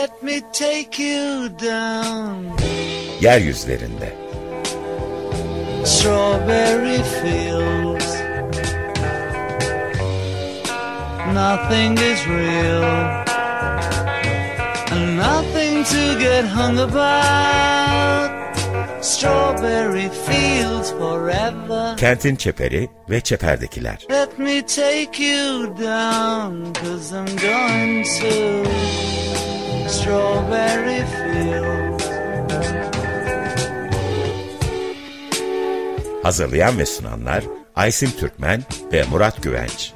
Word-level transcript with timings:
Let 0.00 0.22
me 0.22 0.40
take 0.52 0.96
you 0.96 1.48
down. 1.48 2.56
Yeryüzlerinde. 3.20 4.10
Strawberry 5.84 7.02
fields. 7.18 8.10
Nothing 11.42 11.92
is 12.10 12.20
real. 12.28 12.84
And 14.94 15.16
nothing 15.16 15.82
to 15.94 16.02
get 16.24 16.44
hung 16.44 16.78
about. 16.78 18.28
Strawberry 19.04 20.08
fields 20.26 20.90
forever. 20.92 21.96
Kentin 21.96 22.36
çeperi 22.36 22.88
ve 23.10 23.20
çeperdekiler. 23.20 24.06
Let 24.10 24.38
me 24.38 24.62
take 24.66 25.22
you 25.22 25.76
down, 25.76 26.72
cause 26.74 27.12
I'm 27.12 27.36
going 27.36 28.04
to 28.20 28.68
Strawberry 29.88 31.02
Fields. 31.06 32.08
Hazırlayan 36.22 36.78
ve 36.78 36.86
sunanlar 36.86 37.44
Aysim 37.76 38.10
Türkmen 38.10 38.62
ve 38.92 39.04
Murat 39.10 39.42
Güvenç. 39.42 39.92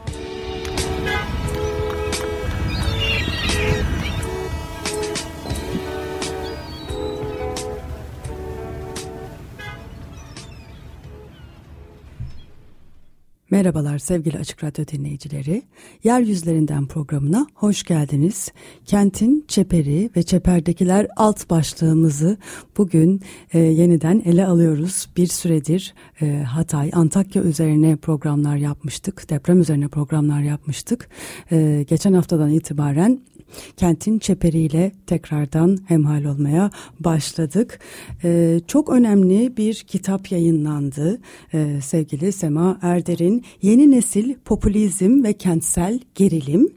Merhabalar 13.52 13.98
sevgili 13.98 14.38
Açık 14.38 14.64
Radyo 14.64 14.86
dinleyicileri. 14.86 15.62
Yeryüzlerinden 16.04 16.86
programına 16.86 17.46
hoş 17.54 17.82
geldiniz. 17.82 18.52
Kentin 18.84 19.44
çeperi 19.48 20.10
ve 20.16 20.22
çeperdekiler 20.22 21.06
alt 21.16 21.50
başlığımızı 21.50 22.36
bugün 22.78 23.20
e, 23.52 23.58
yeniden 23.58 24.22
ele 24.24 24.46
alıyoruz. 24.46 25.08
Bir 25.16 25.26
süredir 25.26 25.94
e, 26.20 26.42
Hatay, 26.42 26.90
Antakya 26.94 27.42
üzerine 27.42 27.96
programlar 27.96 28.56
yapmıştık. 28.56 29.30
Deprem 29.30 29.60
üzerine 29.60 29.88
programlar 29.88 30.40
yapmıştık. 30.40 31.08
E, 31.50 31.84
geçen 31.88 32.12
haftadan 32.12 32.50
itibaren 32.50 33.20
kentin 33.76 34.18
çeperiyle 34.18 34.92
tekrardan 35.06 35.78
hemhal 35.86 36.24
olmaya 36.24 36.70
başladık. 37.00 37.78
Ee, 38.24 38.60
çok 38.66 38.88
önemli 38.88 39.56
bir 39.56 39.74
kitap 39.74 40.32
yayınlandı 40.32 41.20
ee, 41.54 41.80
sevgili 41.82 42.32
Sema 42.32 42.78
Erder'in 42.82 43.44
Yeni 43.62 43.90
Nesil 43.90 44.34
Popülizm 44.44 45.24
ve 45.24 45.32
Kentsel 45.32 46.00
Gerilim. 46.14 46.68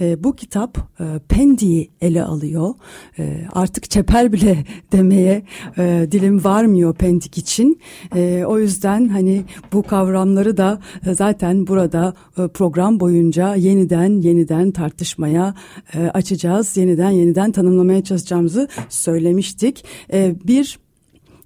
Ee, 0.00 0.24
bu 0.24 0.36
kitap 0.36 0.78
e, 1.00 1.04
Pendik'i 1.28 1.90
ele 2.00 2.24
alıyor. 2.24 2.74
Ee, 3.18 3.46
artık 3.52 3.90
çeper 3.90 4.32
bile 4.32 4.64
demeye 4.92 5.42
e, 5.78 6.08
dilim 6.12 6.44
varmıyor 6.44 6.94
Pendik 6.94 7.38
için. 7.38 7.80
E, 8.14 8.44
o 8.46 8.58
yüzden 8.58 9.08
hani 9.08 9.44
bu 9.72 9.82
kavramları 9.82 10.56
da 10.56 10.80
e, 11.06 11.14
zaten 11.14 11.66
burada 11.66 12.14
e, 12.38 12.48
program 12.48 13.00
boyunca 13.00 13.54
yeniden 13.54 14.22
yeniden 14.22 14.70
tartışmaya 14.70 15.54
e, 15.94 16.10
açacağız. 16.24 16.76
Yeniden 16.76 17.10
yeniden 17.10 17.52
tanımlamaya 17.52 18.04
çalışacağımızı 18.04 18.68
söylemiştik. 18.88 19.84
E, 20.12 20.34
bir 20.44 20.78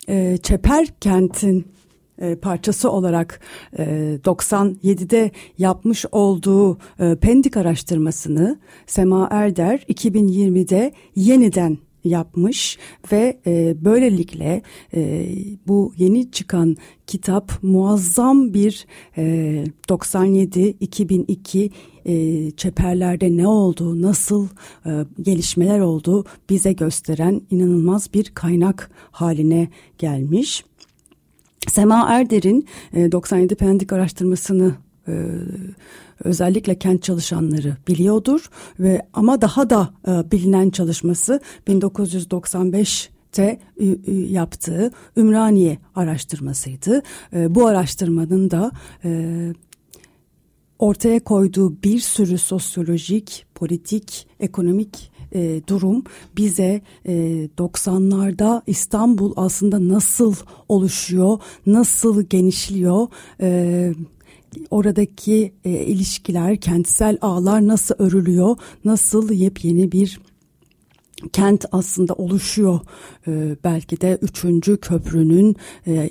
e, 0.08 0.36
çeper 0.42 0.86
kentin 1.00 1.66
e, 2.18 2.36
parçası 2.36 2.90
olarak 2.90 3.40
e, 3.78 3.84
97'de 4.24 5.30
yapmış 5.58 6.04
olduğu 6.12 6.78
e, 7.00 7.16
Pendik 7.20 7.56
araştırmasını 7.56 8.58
Sema 8.86 9.28
Erder 9.30 9.78
2020'de 9.88 10.92
yeniden 11.16 11.78
yapmış 12.04 12.78
ve 13.12 13.40
e, 13.46 13.76
böylelikle 13.84 14.62
e, 14.94 15.28
bu 15.66 15.92
yeni 15.96 16.30
çıkan 16.30 16.76
kitap 17.06 17.52
muazzam 17.62 18.54
bir 18.54 18.86
e, 19.16 19.64
97-2002 19.88 21.70
e, 22.08 22.50
çeperlerde 22.50 23.36
ne 23.36 23.46
oldu, 23.46 24.02
nasıl 24.02 24.48
e, 24.86 25.04
gelişmeler 25.22 25.80
oldu 25.80 26.24
bize 26.50 26.72
gösteren 26.72 27.40
inanılmaz 27.50 28.14
bir 28.14 28.24
kaynak 28.24 28.90
haline 29.10 29.68
gelmiş. 29.98 30.64
Sema 31.68 32.08
Erder'in 32.08 32.66
e, 32.92 33.12
97 33.12 33.54
Pendik 33.54 33.92
araştırmasını 33.92 34.74
e, 35.08 35.12
özellikle 36.24 36.78
kent 36.78 37.02
çalışanları 37.02 37.76
biliyordur 37.88 38.50
ve 38.80 39.02
ama 39.12 39.40
daha 39.40 39.70
da 39.70 39.90
e, 40.08 40.32
bilinen 40.32 40.70
çalışması 40.70 41.40
1995 41.66 43.10
te 43.32 43.60
yaptığı 44.28 44.90
Ümraniye 45.16 45.78
araştırmasıydı. 45.94 47.02
E, 47.32 47.54
bu 47.54 47.66
araştırmanın 47.66 48.50
da 48.50 48.70
e, 49.04 49.52
ortaya 50.78 51.20
koyduğu 51.20 51.82
bir 51.82 52.00
sürü 52.00 52.38
sosyolojik, 52.38 53.46
politik, 53.54 54.26
ekonomik 54.40 55.10
e, 55.34 55.60
durum 55.68 56.04
bize 56.36 56.80
e, 57.06 57.12
90'larda 57.58 58.62
İstanbul 58.66 59.32
aslında 59.36 59.88
nasıl 59.88 60.34
oluşuyor, 60.68 61.38
nasıl 61.66 62.22
genişliyor, 62.22 63.06
e, 63.40 63.92
oradaki 64.70 65.52
e, 65.64 65.70
ilişkiler, 65.70 66.56
kentsel 66.56 67.18
ağlar 67.20 67.66
nasıl 67.66 67.94
örülüyor, 67.98 68.56
nasıl 68.84 69.32
yepyeni 69.32 69.92
bir 69.92 70.20
kent 71.32 71.64
aslında 71.72 72.14
oluşuyor. 72.14 72.80
E, 73.28 73.56
belki 73.64 74.00
de 74.00 74.18
üçüncü 74.22 74.76
köprünün 74.76 75.56
e, 75.86 76.10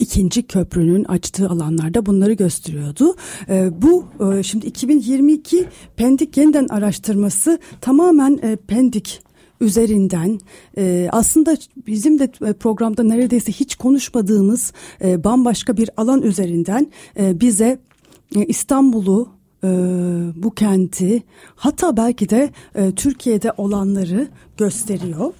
ikinci 0.00 0.42
köprünün 0.42 1.04
açtığı 1.04 1.48
alanlarda 1.48 2.06
bunları 2.06 2.32
gösteriyordu. 2.32 3.14
E, 3.48 3.82
bu 3.82 4.04
e, 4.32 4.42
şimdi 4.42 4.66
2022 4.66 5.66
Pendik 5.96 6.36
yeniden 6.36 6.68
araştırması 6.68 7.58
tamamen 7.80 8.40
e, 8.42 8.56
Pendik 8.56 9.22
üzerinden 9.60 10.40
e, 10.78 11.08
aslında 11.12 11.56
bizim 11.86 12.18
de 12.18 12.30
programda 12.52 13.02
neredeyse 13.02 13.52
hiç 13.52 13.74
konuşmadığımız 13.76 14.72
e, 15.04 15.24
bambaşka 15.24 15.76
bir 15.76 15.90
alan 15.96 16.22
üzerinden 16.22 16.90
e, 17.18 17.40
bize 17.40 17.78
e, 18.36 18.44
İstanbul'u 18.44 19.28
e, 19.64 19.68
bu 20.42 20.50
kenti 20.50 21.22
hatta 21.56 21.96
belki 21.96 22.28
de 22.28 22.50
e, 22.74 22.92
Türkiye'de 22.92 23.52
olanları 23.56 24.28
gösteriyor. 24.56 25.32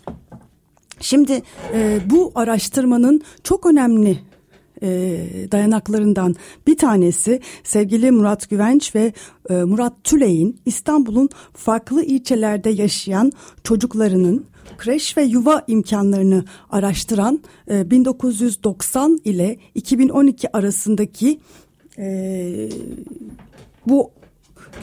Şimdi 1.01 1.43
e, 1.75 2.01
bu 2.11 2.33
araştırmanın 2.35 3.23
çok 3.45 3.67
önemli 3.67 4.19
e, 4.83 5.19
dayanaklarından 5.53 6.35
bir 6.67 6.77
tanesi 6.77 7.41
sevgili 7.65 8.11
Murat 8.11 8.51
Güvenç 8.51 8.95
ve 8.95 9.13
e, 9.51 9.55
Murat 9.55 10.05
Tüley'in 10.05 10.61
İstanbul'un 10.67 11.29
farklı 11.55 12.05
ilçelerde 12.05 12.71
yaşayan 12.71 13.33
çocuklarının 13.65 14.47
kreş 14.79 15.17
ve 15.17 15.23
yuva 15.23 15.63
imkanlarını 15.67 16.45
araştıran 16.71 17.41
e, 17.71 17.91
1990 17.91 19.21
ile 19.25 19.57
2012 19.75 20.57
arasındaki 20.57 21.41
e, 21.99 22.69
bu 23.87 24.11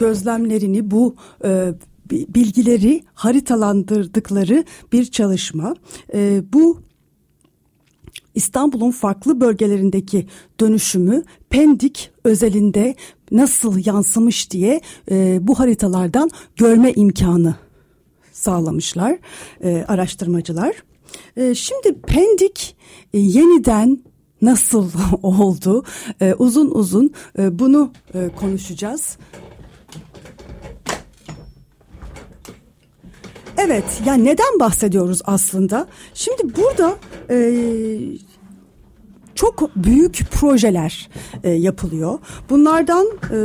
gözlemlerini, 0.00 0.90
bu 0.90 1.14
e, 1.44 1.72
bilgileri 2.10 3.02
haritalandırdıkları 3.14 4.64
bir 4.92 5.04
çalışma. 5.04 5.74
E, 6.14 6.42
bu 6.52 6.87
İstanbul'un 8.38 8.90
farklı 8.90 9.40
bölgelerindeki 9.40 10.26
dönüşümü 10.60 11.22
Pendik 11.50 12.10
özelinde 12.24 12.94
nasıl 13.30 13.86
yansımış 13.86 14.50
diye 14.50 14.80
e, 15.10 15.38
bu 15.40 15.58
haritalardan 15.58 16.30
görme 16.56 16.92
imkanı 16.92 17.54
sağlamışlar 18.32 19.18
e, 19.62 19.84
araştırmacılar. 19.88 20.74
E, 21.36 21.54
şimdi 21.54 22.00
Pendik 22.00 22.76
e, 23.14 23.18
yeniden 23.18 23.98
nasıl 24.42 24.90
oldu 25.22 25.84
e, 26.20 26.34
uzun 26.34 26.70
uzun 26.70 27.10
e, 27.38 27.58
bunu 27.58 27.92
e, 28.14 28.28
konuşacağız. 28.40 29.18
Evet, 33.56 34.02
yani 34.06 34.24
neden 34.24 34.60
bahsediyoruz 34.60 35.20
aslında? 35.24 35.88
Şimdi 36.14 36.56
burada 36.56 36.98
e, 37.30 37.38
çok 39.38 39.76
büyük 39.76 40.24
projeler 40.30 41.08
e, 41.44 41.50
yapılıyor. 41.50 42.18
Bunlardan 42.50 43.06
e, 43.06 43.38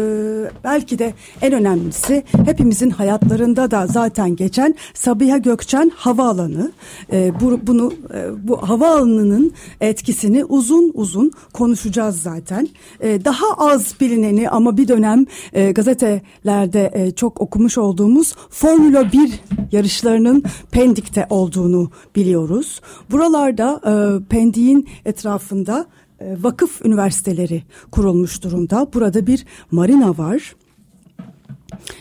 belki 0.63 1.00
de 1.00 1.13
en 1.42 1.54
önemlisi 1.54 2.24
hepimizin 2.45 2.90
hayatlarında 2.90 3.72
da 3.72 3.88
zaten 3.88 4.36
geçen 4.36 4.75
Sabiha 4.94 5.38
Gökçen 5.38 5.92
Havaalanı. 5.95 6.72
E, 7.12 7.31
bu, 7.42 7.60
bunu 7.68 7.94
e, 8.13 8.48
bu 8.48 8.69
havaalanının 8.69 9.51
etkisini 9.81 10.45
uzun 10.45 10.92
uzun 10.94 11.31
konuşacağız 11.54 12.22
zaten. 12.22 12.68
E, 13.00 13.25
daha 13.25 13.45
az 13.57 13.95
bilineni 14.01 14.50
ama 14.50 14.78
bir 14.78 14.88
dönem 14.88 15.25
e, 15.54 15.72
gazetelerde 15.72 16.92
e, 16.94 17.12
çok 17.12 17.42
okumuş 17.42 17.78
olduğumuz 17.78 18.36
Formula 18.50 19.12
1 19.12 19.40
yarışlarının 19.72 20.44
Pendik'te 20.72 21.28
olduğunu 21.30 21.92
biliyoruz. 22.16 22.81
Buralarda 23.12 23.81
e, 23.86 23.94
Pendik'in 24.30 24.88
etrafında 25.06 25.82
vakıf 26.21 26.86
üniversiteleri 26.86 27.63
kurulmuş 27.92 28.44
durumda. 28.44 28.88
Burada 28.94 29.27
bir 29.27 29.45
marina 29.71 30.18
var. 30.18 30.56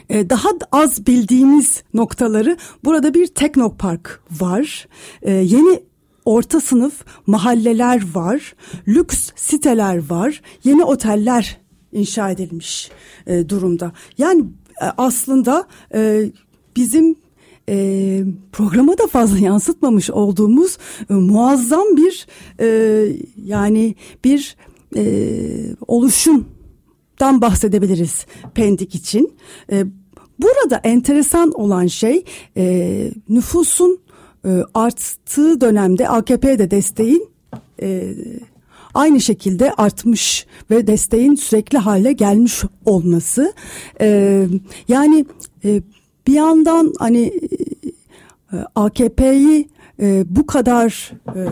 E, 0.09 0.31
daha 0.31 0.49
az 0.73 1.07
bildiğimiz 1.07 1.83
noktaları 1.95 2.57
burada 2.85 3.15
bir 3.15 3.27
teknopark 3.27 4.23
var. 4.31 4.89
E, 5.23 5.33
yeni 5.33 5.83
orta 6.25 6.61
sınıf 6.61 7.05
mahalleler 7.27 8.15
var. 8.15 8.55
Lüks 8.89 9.31
siteler 9.37 10.09
var. 10.11 10.43
Yeni 10.65 10.85
oteller 10.85 11.61
inşa 11.93 12.31
edilmiş 12.31 12.91
e, 13.27 13.49
durumda. 13.49 13.93
Yani 14.19 14.45
e, 14.83 14.85
aslında 14.99 15.67
e, 15.95 16.31
bizim 16.77 17.22
e, 17.69 18.25
programa 18.53 18.99
da 18.99 19.07
fazla 19.07 19.39
yansıtmamış 19.47 20.11
olduğumuz 20.11 20.79
e, 21.11 21.15
muazzam 21.15 21.97
bir 21.97 22.27
e, 22.61 22.67
yani 23.45 23.95
bir 24.25 24.57
e, 24.97 25.05
oluşumdan 25.87 27.41
bahsedebiliriz 27.41 28.27
Pendik 28.55 28.95
için. 28.95 29.35
E, 29.73 29.85
burada 30.39 30.81
enteresan 30.85 31.51
olan 31.51 31.87
şey 31.87 32.25
e, 32.57 33.11
nüfusun 33.29 34.01
e, 34.45 34.63
arttığı 34.75 35.61
dönemde 35.61 36.09
AKP'de 36.09 36.71
desteğin 36.71 37.29
e, 37.83 38.15
aynı 38.95 39.21
şekilde 39.21 39.73
artmış 39.73 40.47
ve 40.71 40.87
desteğin 40.87 41.35
sürekli 41.35 41.79
hale 41.79 42.13
gelmiş 42.13 42.63
olması. 42.85 43.53
E, 44.01 44.47
yani 44.89 45.27
e, 45.65 45.83
bir 46.27 46.33
yandan 46.33 46.93
hani 46.99 47.33
e, 48.53 48.57
AKP'yi 48.75 49.69
e, 50.01 50.25
bu 50.27 50.47
kadar 50.47 51.13
e, 51.37 51.43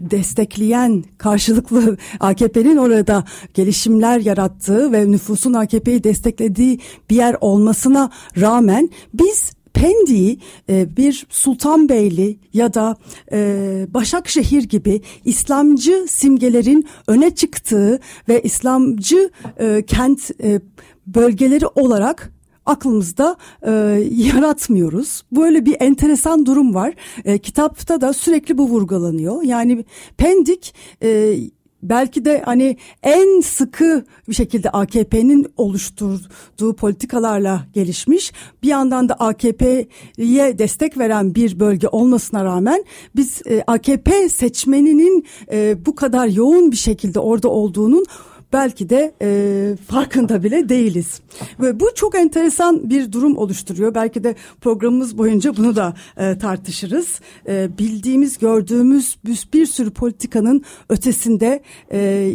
destekleyen 0.00 1.04
karşılıklı 1.18 1.96
AKP'nin 2.20 2.76
orada 2.76 3.24
gelişimler 3.54 4.18
yarattığı 4.18 4.92
ve 4.92 5.10
nüfusun 5.10 5.52
AKP'yi 5.52 6.04
desteklediği 6.04 6.80
bir 7.10 7.16
yer 7.16 7.36
olmasına 7.40 8.10
rağmen 8.40 8.88
biz 9.14 9.52
Pendik'i 9.74 10.38
e, 10.68 10.96
bir 10.96 11.26
Sultanbeyli 11.30 12.38
ya 12.52 12.74
da 12.74 12.96
e, 13.32 13.86
Başakşehir 13.94 14.62
gibi 14.62 15.02
İslamcı 15.24 16.06
simgelerin 16.08 16.88
öne 17.06 17.34
çıktığı 17.34 18.00
ve 18.28 18.42
İslamcı 18.42 19.30
e, 19.60 19.82
kent 19.86 20.30
e, 20.42 20.60
bölgeleri 21.06 21.66
olarak 21.66 22.32
aklımızda 22.66 23.36
e, 23.62 23.70
yaratmıyoruz. 24.10 25.22
Böyle 25.32 25.66
bir 25.66 25.76
enteresan 25.80 26.46
durum 26.46 26.74
var. 26.74 26.94
E, 27.24 27.38
kitapta 27.38 28.00
da 28.00 28.12
sürekli 28.12 28.58
bu 28.58 28.68
vurgulanıyor. 28.68 29.42
Yani 29.42 29.84
Pendik 30.16 30.74
e, 31.02 31.36
belki 31.82 32.24
de 32.24 32.42
hani 32.44 32.76
en 33.02 33.40
sıkı 33.40 34.04
bir 34.28 34.34
şekilde 34.34 34.70
AKP'nin 34.70 35.46
oluşturduğu 35.56 36.76
politikalarla 36.76 37.66
gelişmiş. 37.72 38.32
Bir 38.62 38.68
yandan 38.68 39.08
da 39.08 39.14
AKP'ye 39.14 40.58
destek 40.58 40.98
veren 40.98 41.34
bir 41.34 41.60
bölge 41.60 41.88
olmasına 41.88 42.44
rağmen 42.44 42.84
biz 43.16 43.42
e, 43.46 43.62
AKP 43.66 44.28
seçmeninin 44.28 45.26
e, 45.52 45.86
bu 45.86 45.94
kadar 45.94 46.26
yoğun 46.26 46.70
bir 46.70 46.76
şekilde 46.76 47.20
orada 47.20 47.48
olduğunun 47.48 48.04
belki 48.52 48.90
de 48.90 49.14
e, 49.22 49.76
farkında 49.86 50.42
bile 50.42 50.68
değiliz. 50.68 51.20
Ve 51.60 51.80
bu 51.80 51.88
çok 51.94 52.14
enteresan 52.14 52.90
bir 52.90 53.12
durum 53.12 53.36
oluşturuyor. 53.38 53.94
Belki 53.94 54.24
de 54.24 54.34
programımız 54.60 55.18
boyunca 55.18 55.56
bunu 55.56 55.76
da 55.76 55.94
e, 56.16 56.38
tartışırız. 56.38 57.20
E, 57.48 57.78
bildiğimiz, 57.78 58.38
gördüğümüz 58.38 59.16
bir, 59.24 59.48
bir 59.52 59.66
sürü 59.66 59.90
politikanın 59.90 60.62
ötesinde 60.88 61.62
e, 61.92 62.30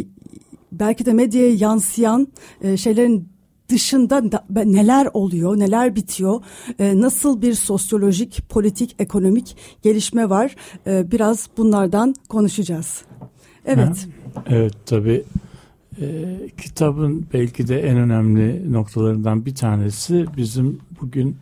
belki 0.72 1.06
de 1.06 1.12
medyaya 1.12 1.54
yansıyan 1.54 2.28
e, 2.62 2.76
şeylerin 2.76 3.28
dışında 3.68 4.32
da, 4.32 4.44
neler 4.64 5.08
oluyor, 5.12 5.58
neler 5.58 5.96
bitiyor, 5.96 6.42
e, 6.78 7.00
nasıl 7.00 7.42
bir 7.42 7.54
sosyolojik, 7.54 8.48
politik, 8.48 8.96
ekonomik 8.98 9.56
gelişme 9.82 10.30
var 10.30 10.56
e, 10.86 11.10
biraz 11.10 11.48
bunlardan 11.56 12.14
konuşacağız. 12.28 13.02
Evet. 13.66 14.08
Ha, 14.34 14.44
evet 14.48 14.74
tabii 14.86 15.24
e, 16.00 16.36
kitabın 16.62 17.26
belki 17.32 17.68
de 17.68 17.80
en 17.80 17.96
önemli 17.96 18.72
noktalarından 18.72 19.46
bir 19.46 19.54
tanesi 19.54 20.26
bizim 20.36 20.78
bugün 21.00 21.36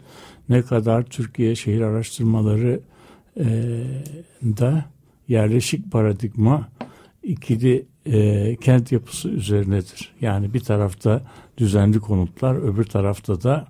ne 0.49 0.63
kadar 0.63 1.03
Türkiye 1.03 1.55
şehir 1.55 1.81
araştırmaları 1.81 2.81
e, 3.37 3.45
da 4.43 4.85
yerleşik 5.29 5.93
paradigma 5.93 6.69
ikili 7.23 7.87
e, 8.07 8.57
kent 8.57 8.93
yapısı 8.93 9.29
üzerinedir. 9.29 10.13
Yani 10.21 10.55
bir 10.55 10.61
tarafta 10.61 11.23
düzenli 11.59 12.01
konutlar, 12.01 12.55
öbür 12.55 12.85
tarafta 12.85 13.43
da 13.43 13.69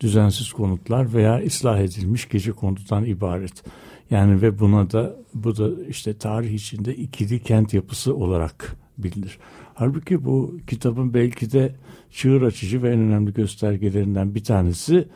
düzensiz 0.00 0.52
konutlar 0.52 1.14
veya 1.14 1.42
ıslah 1.46 1.78
edilmiş 1.78 2.28
gece 2.28 2.52
konutundan 2.52 3.04
ibaret. 3.04 3.64
Yani 4.10 4.42
ve 4.42 4.58
buna 4.58 4.90
da 4.90 5.16
bu 5.34 5.56
da 5.56 5.70
işte 5.88 6.18
tarih 6.18 6.54
içinde 6.54 6.96
ikili 6.96 7.42
kent 7.42 7.74
yapısı 7.74 8.14
olarak 8.14 8.76
bilinir. 8.98 9.38
Halbuki 9.74 10.24
bu 10.24 10.56
kitabın 10.66 11.14
belki 11.14 11.52
de 11.52 11.74
çığır 12.10 12.42
açıcı 12.42 12.82
ve 12.82 12.92
en 12.92 12.98
önemli 12.98 13.34
göstergelerinden 13.34 14.34
bir 14.34 14.44
tanesi 14.44 15.08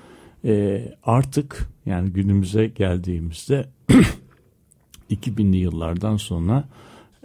e, 0.45 0.85
artık 1.05 1.69
yani 1.87 2.11
günümüze 2.11 2.67
geldiğimizde 2.67 3.69
2000'li 5.11 5.57
yıllardan 5.57 6.17
sonra 6.17 6.65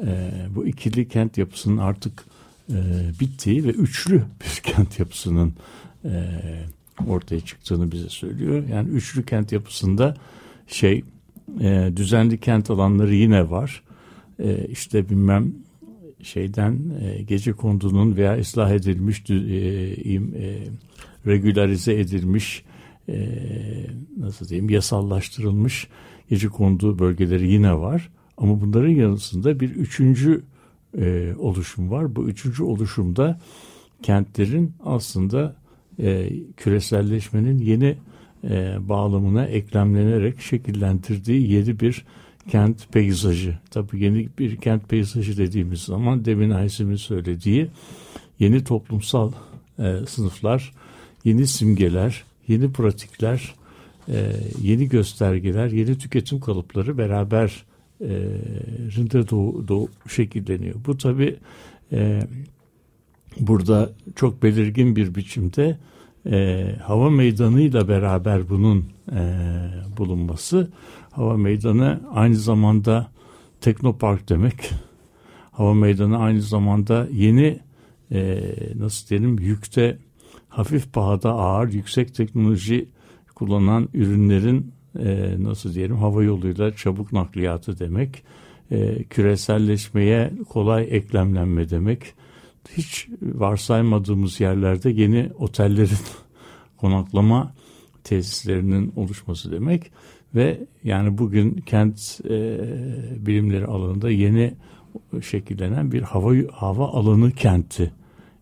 e, 0.01 0.31
bu 0.55 0.67
ikili 0.67 1.07
kent 1.07 1.37
yapısının 1.37 1.77
artık 1.77 2.25
e, 2.69 2.75
bittiği 3.19 3.63
ve 3.63 3.69
üçlü 3.69 4.15
bir 4.15 4.61
kent 4.63 4.99
yapısının 4.99 5.53
e, 6.05 6.11
ortaya 7.07 7.39
çıktığını 7.39 7.91
bize 7.91 8.09
söylüyor. 8.09 8.67
Yani 8.67 8.89
üçlü 8.89 9.25
kent 9.25 9.51
yapısında 9.51 10.15
şey 10.67 11.03
e, 11.59 11.91
düzenli 11.95 12.37
kent 12.37 12.69
alanları 12.69 13.15
yine 13.15 13.49
var. 13.49 13.83
E, 14.39 14.67
işte 14.67 15.09
bilmem 15.09 15.53
şeyden 16.25 16.79
e, 17.01 17.21
gece 17.21 17.53
kondunun 17.53 18.15
veya 18.15 18.39
ıslah 18.39 18.71
edilmiş 18.71 19.29
e, 19.29 19.33
e, 19.33 20.57
regularize 21.27 21.99
edilmiş 21.99 22.63
e, 23.09 23.15
nasıl 24.17 24.49
diyeyim 24.49 24.69
yasallaştırılmış 24.69 25.87
gece 26.29 26.47
kondu 26.47 26.99
bölgeleri 26.99 27.51
yine 27.51 27.73
var 27.73 28.09
ama 28.37 28.61
bunların 28.61 28.89
yanısında 28.89 29.59
bir 29.59 29.69
üçüncü 29.69 30.43
e, 30.97 31.33
oluşum 31.37 31.91
var. 31.91 32.15
Bu 32.15 32.29
üçüncü 32.29 32.63
oluşumda 32.63 33.39
kentlerin 34.03 34.73
aslında 34.83 35.55
e, 35.99 36.29
küreselleşmenin 36.57 37.57
yeni 37.57 37.97
e, 38.43 38.77
bağlamına 38.89 39.45
eklemlenerek 39.45 40.41
şekillendirdiği 40.41 41.51
yeni 41.51 41.79
bir 41.79 42.05
kent 42.49 42.93
peyzajı. 42.93 43.57
Tabii 43.71 44.03
yeni 44.03 44.29
bir 44.39 44.55
kent 44.55 44.89
peyzajı 44.89 45.37
dediğimiz 45.37 45.81
zaman 45.81 46.25
demin 46.25 46.49
Aysim'in 46.49 46.95
söylediği 46.95 47.67
yeni 48.39 48.63
toplumsal 48.63 49.31
e, 49.79 49.97
sınıflar, 50.07 50.73
yeni 51.23 51.47
simgeler, 51.47 52.23
yeni 52.47 52.73
pratikler, 52.73 53.55
e, 54.09 54.31
yeni 54.61 54.89
göstergeler, 54.89 55.67
yeni 55.67 55.97
tüketim 55.97 56.39
kalıpları 56.39 56.97
beraber 56.97 57.65
e, 58.01 58.09
rinde 58.95 59.29
doğu, 59.29 59.67
doğu 59.67 59.89
şekilleniyor. 60.07 60.75
Bu 60.85 60.97
tabii 60.97 61.35
e, 61.91 62.19
burada 63.39 63.89
çok 64.15 64.43
belirgin 64.43 64.95
bir 64.95 65.15
biçimde 65.15 65.77
e, 66.31 66.65
hava 66.83 67.09
meydanıyla 67.09 67.87
beraber 67.87 68.49
bunun 68.49 68.85
e, 69.15 69.69
bulunması 69.97 70.71
hava 71.11 71.37
meydanı 71.37 72.01
aynı 72.13 72.35
zamanda 72.35 73.07
teknopark 73.61 74.29
demek. 74.29 74.71
Hava 75.51 75.73
meydanı 75.73 76.17
aynı 76.17 76.41
zamanda 76.41 77.07
yeni 77.11 77.59
e, 78.11 78.41
nasıl 78.75 79.07
diyelim 79.07 79.39
yükte 79.39 79.97
hafif 80.49 80.93
pahada 80.93 81.31
ağır 81.31 81.73
yüksek 81.73 82.15
teknoloji 82.15 82.89
kullanan 83.35 83.89
ürünlerin 83.93 84.71
e, 84.99 85.35
nasıl 85.39 85.73
diyelim 85.73 85.97
hava 85.97 86.23
yoluyla 86.23 86.75
çabuk 86.75 87.13
nakliyatı 87.13 87.79
demek. 87.79 88.23
küreselleşmeye 89.09 90.33
kolay 90.49 90.87
eklemlenme 90.91 91.69
demek. 91.69 92.13
Hiç 92.77 93.07
varsaymadığımız 93.21 94.39
yerlerde 94.39 94.89
yeni 94.89 95.29
otellerin 95.39 95.97
konaklama 96.77 97.53
tesislerinin 98.05 98.93
oluşması 98.95 99.51
demek 99.51 99.91
ve 100.35 100.59
yani 100.83 101.17
bugün 101.17 101.53
kent 101.53 102.21
e, 102.25 102.59
bilimleri 103.25 103.65
alanında 103.65 104.09
yeni 104.09 104.53
şekillenen 105.21 105.91
bir 105.91 106.01
hava 106.01 106.33
hava 106.51 106.87
alanı 106.87 107.31
kenti 107.31 107.91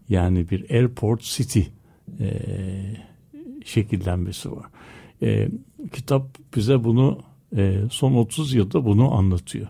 yani 0.09 0.49
bir 0.49 0.69
airport 0.69 1.21
city 1.21 1.61
e, 2.19 2.29
şekillenmesi 3.65 4.51
var. 4.51 4.65
E, 5.21 5.49
kitap 5.93 6.27
bize 6.55 6.83
bunu 6.83 7.19
e, 7.57 7.81
son 7.91 8.13
30 8.13 8.53
yılda 8.53 8.85
bunu 8.85 9.13
anlatıyor 9.13 9.67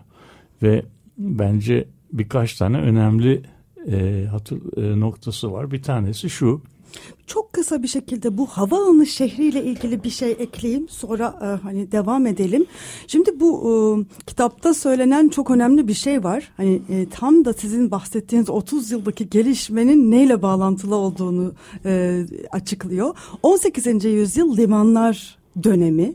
ve 0.62 0.82
bence 1.18 1.88
birkaç 2.12 2.54
tane 2.54 2.76
önemli 2.78 3.42
e, 3.90 4.26
hatır, 4.30 4.76
e, 4.76 5.00
noktası 5.00 5.52
var. 5.52 5.70
Bir 5.70 5.82
tanesi 5.82 6.30
şu 6.30 6.62
çok 7.26 7.52
kısa 7.52 7.82
bir 7.82 7.88
şekilde 7.88 8.38
bu 8.38 8.46
havaalanı 8.46 9.06
şehriyle 9.06 9.64
ilgili 9.64 10.04
bir 10.04 10.10
şey 10.10 10.30
ekleyeyim 10.30 10.88
sonra 10.88 11.38
e, 11.42 11.62
hani 11.62 11.92
devam 11.92 12.26
edelim. 12.26 12.66
Şimdi 13.06 13.40
bu 13.40 13.70
e, 13.70 13.72
kitapta 14.26 14.74
söylenen 14.74 15.28
çok 15.28 15.50
önemli 15.50 15.88
bir 15.88 15.94
şey 15.94 16.24
var. 16.24 16.52
Hani 16.56 16.82
e, 16.88 17.08
tam 17.08 17.44
da 17.44 17.52
sizin 17.52 17.90
bahsettiğiniz 17.90 18.50
30 18.50 18.90
yıldaki 18.90 19.30
gelişmenin 19.30 20.10
neyle 20.10 20.42
bağlantılı 20.42 20.96
olduğunu 20.96 21.52
e, 21.84 22.22
açıklıyor. 22.52 23.16
18. 23.42 24.04
yüzyıl 24.04 24.56
limanlar 24.56 25.38
dönemi 25.62 26.14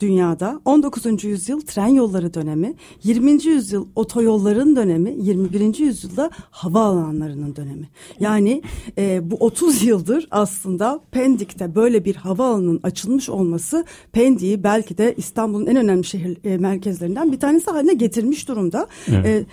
dünyada 0.00 0.60
19. 0.64 1.24
yüzyıl 1.24 1.60
tren 1.60 1.86
yolları 1.86 2.34
dönemi, 2.34 2.74
20. 3.04 3.44
yüzyıl 3.44 3.86
otoyolların 3.96 4.76
dönemi, 4.76 5.14
21. 5.18 5.78
yüzyılda 5.78 6.30
hava 6.50 6.80
alanlarının 6.80 7.56
dönemi. 7.56 7.88
Yani 8.20 8.62
e, 8.98 9.30
bu 9.30 9.36
30 9.36 9.82
yıldır 9.82 10.28
aslında 10.30 11.00
Pendik'te 11.10 11.74
böyle 11.74 12.04
bir 12.04 12.16
havaalanının 12.16 12.80
açılmış 12.82 13.28
olması 13.28 13.84
Pendik'i 14.12 14.64
belki 14.64 14.98
de 14.98 15.14
İstanbul'un 15.16 15.66
en 15.66 15.76
önemli 15.76 16.04
şehir 16.04 16.38
e, 16.44 16.58
merkezlerinden 16.58 17.32
bir 17.32 17.40
tanesi 17.40 17.70
haline 17.70 17.94
getirmiş 17.94 18.48
durumda. 18.48 18.86
Evet. 19.08 19.26
E, 19.26 19.44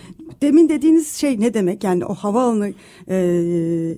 demin 0.41 0.69
dediğiniz 0.69 1.15
şey 1.15 1.39
ne 1.39 1.53
demek? 1.53 1.83
Yani 1.83 2.05
o 2.05 2.13
havaalanı 2.13 2.73
e, 3.09 3.17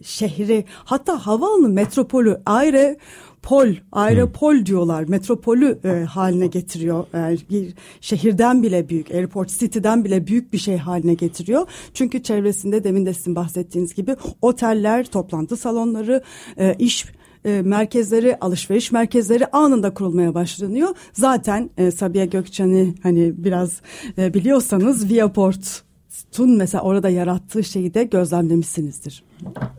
şehri 0.03 0.65
hatta 0.85 1.27
havaalanı 1.27 1.69
metropolü 1.69 2.37
ayrı 2.45 2.97
pol, 3.43 3.67
aeropol 3.91 4.53
hmm. 4.53 4.65
diyorlar. 4.65 5.03
Metropolü 5.03 5.79
e, 5.83 6.03
haline 6.03 6.47
getiriyor. 6.47 7.05
Yani 7.13 7.37
bir 7.49 7.73
şehirden 8.01 8.63
bile 8.63 8.89
büyük, 8.89 9.11
airport 9.11 9.49
city'den 9.49 10.05
bile 10.05 10.27
büyük 10.27 10.53
bir 10.53 10.57
şey 10.57 10.77
haline 10.77 11.13
getiriyor. 11.13 11.67
Çünkü 11.93 12.23
çevresinde 12.23 12.83
demin 12.83 13.05
de 13.05 13.13
sizin 13.13 13.35
bahsettiğiniz 13.35 13.93
gibi 13.93 14.15
oteller, 14.41 15.05
toplantı 15.05 15.57
salonları, 15.57 16.23
e, 16.57 16.75
iş 16.79 17.05
e, 17.45 17.61
merkezleri, 17.61 18.37
alışveriş 18.41 18.91
merkezleri 18.91 19.47
anında 19.47 19.93
kurulmaya 19.93 20.33
başlanıyor. 20.33 20.89
Zaten 21.13 21.69
e, 21.77 21.91
Sabiha 21.91 22.25
Gökçen'i 22.25 22.95
hani 23.03 23.33
biraz 23.37 23.81
e, 24.17 24.33
biliyorsanız 24.33 25.09
Viaport 25.09 25.83
Tun 26.31 26.57
mesela 26.57 26.81
orada 26.83 27.09
yarattığı 27.09 27.63
şeyi 27.63 27.93
de 27.93 28.03
gözlemlemişsinizdir. 28.03 29.23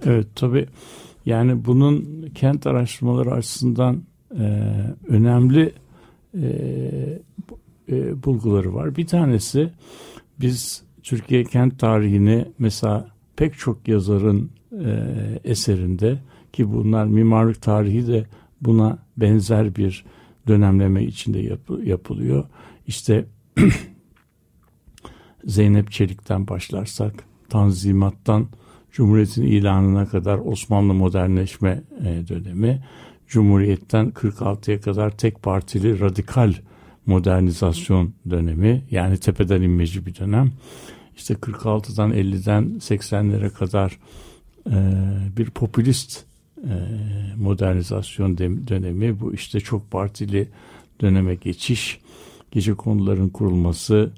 Evet 0.06 0.26
tabii 0.34 0.66
yani 1.26 1.64
bunun 1.64 2.22
kent 2.34 2.66
araştırmaları 2.66 3.32
açısından 3.32 4.02
e, 4.38 4.44
önemli 5.08 5.72
e, 6.34 6.48
e, 7.88 8.22
bulguları 8.22 8.74
var. 8.74 8.96
Bir 8.96 9.06
tanesi 9.06 9.70
biz 10.40 10.82
Türkiye 11.02 11.44
kent 11.44 11.78
tarihini 11.78 12.48
mesela 12.58 13.08
pek 13.36 13.58
çok 13.58 13.88
yazarın 13.88 14.50
e, 14.84 15.10
eserinde 15.44 16.18
ki 16.52 16.72
bunlar 16.72 17.04
mimarlık 17.04 17.62
tarihi 17.62 18.06
de 18.06 18.26
buna 18.60 18.98
benzer 19.16 19.76
bir 19.76 20.04
dönemleme 20.48 21.04
içinde 21.04 21.38
yap, 21.38 21.60
yapılıyor. 21.84 22.44
İşte 22.86 23.24
Zeynep 25.44 25.90
Çelik'ten 25.90 26.48
başlarsak, 26.48 27.14
Tanzimat'tan 27.48 28.48
Cumhuriyet'in 28.94 29.42
ilanına 29.42 30.08
kadar 30.08 30.38
Osmanlı 30.38 30.94
modernleşme 30.94 31.82
e, 32.04 32.28
dönemi, 32.28 32.84
Cumhuriyet'ten 33.26 34.10
46'ya 34.10 34.80
kadar 34.80 35.10
tek 35.10 35.42
partili 35.42 36.00
radikal 36.00 36.54
modernizasyon 37.06 38.14
dönemi 38.30 38.82
yani 38.90 39.18
tepeden 39.18 39.62
inmeci 39.62 40.06
bir 40.06 40.14
dönem. 40.14 40.52
İşte 41.16 41.34
46'dan 41.34 42.12
50'den 42.12 42.64
80'lere 42.64 43.50
kadar 43.50 43.98
e, 44.70 44.76
bir 45.36 45.50
popülist 45.50 46.24
e, 46.58 46.74
modernizasyon 47.36 48.38
dönemi 48.38 49.20
bu 49.20 49.34
işte 49.34 49.60
çok 49.60 49.90
partili 49.90 50.48
döneme 51.00 51.34
geçiş, 51.34 52.00
gece 52.50 52.74
konuların 52.74 53.28
kurulması, 53.28 54.12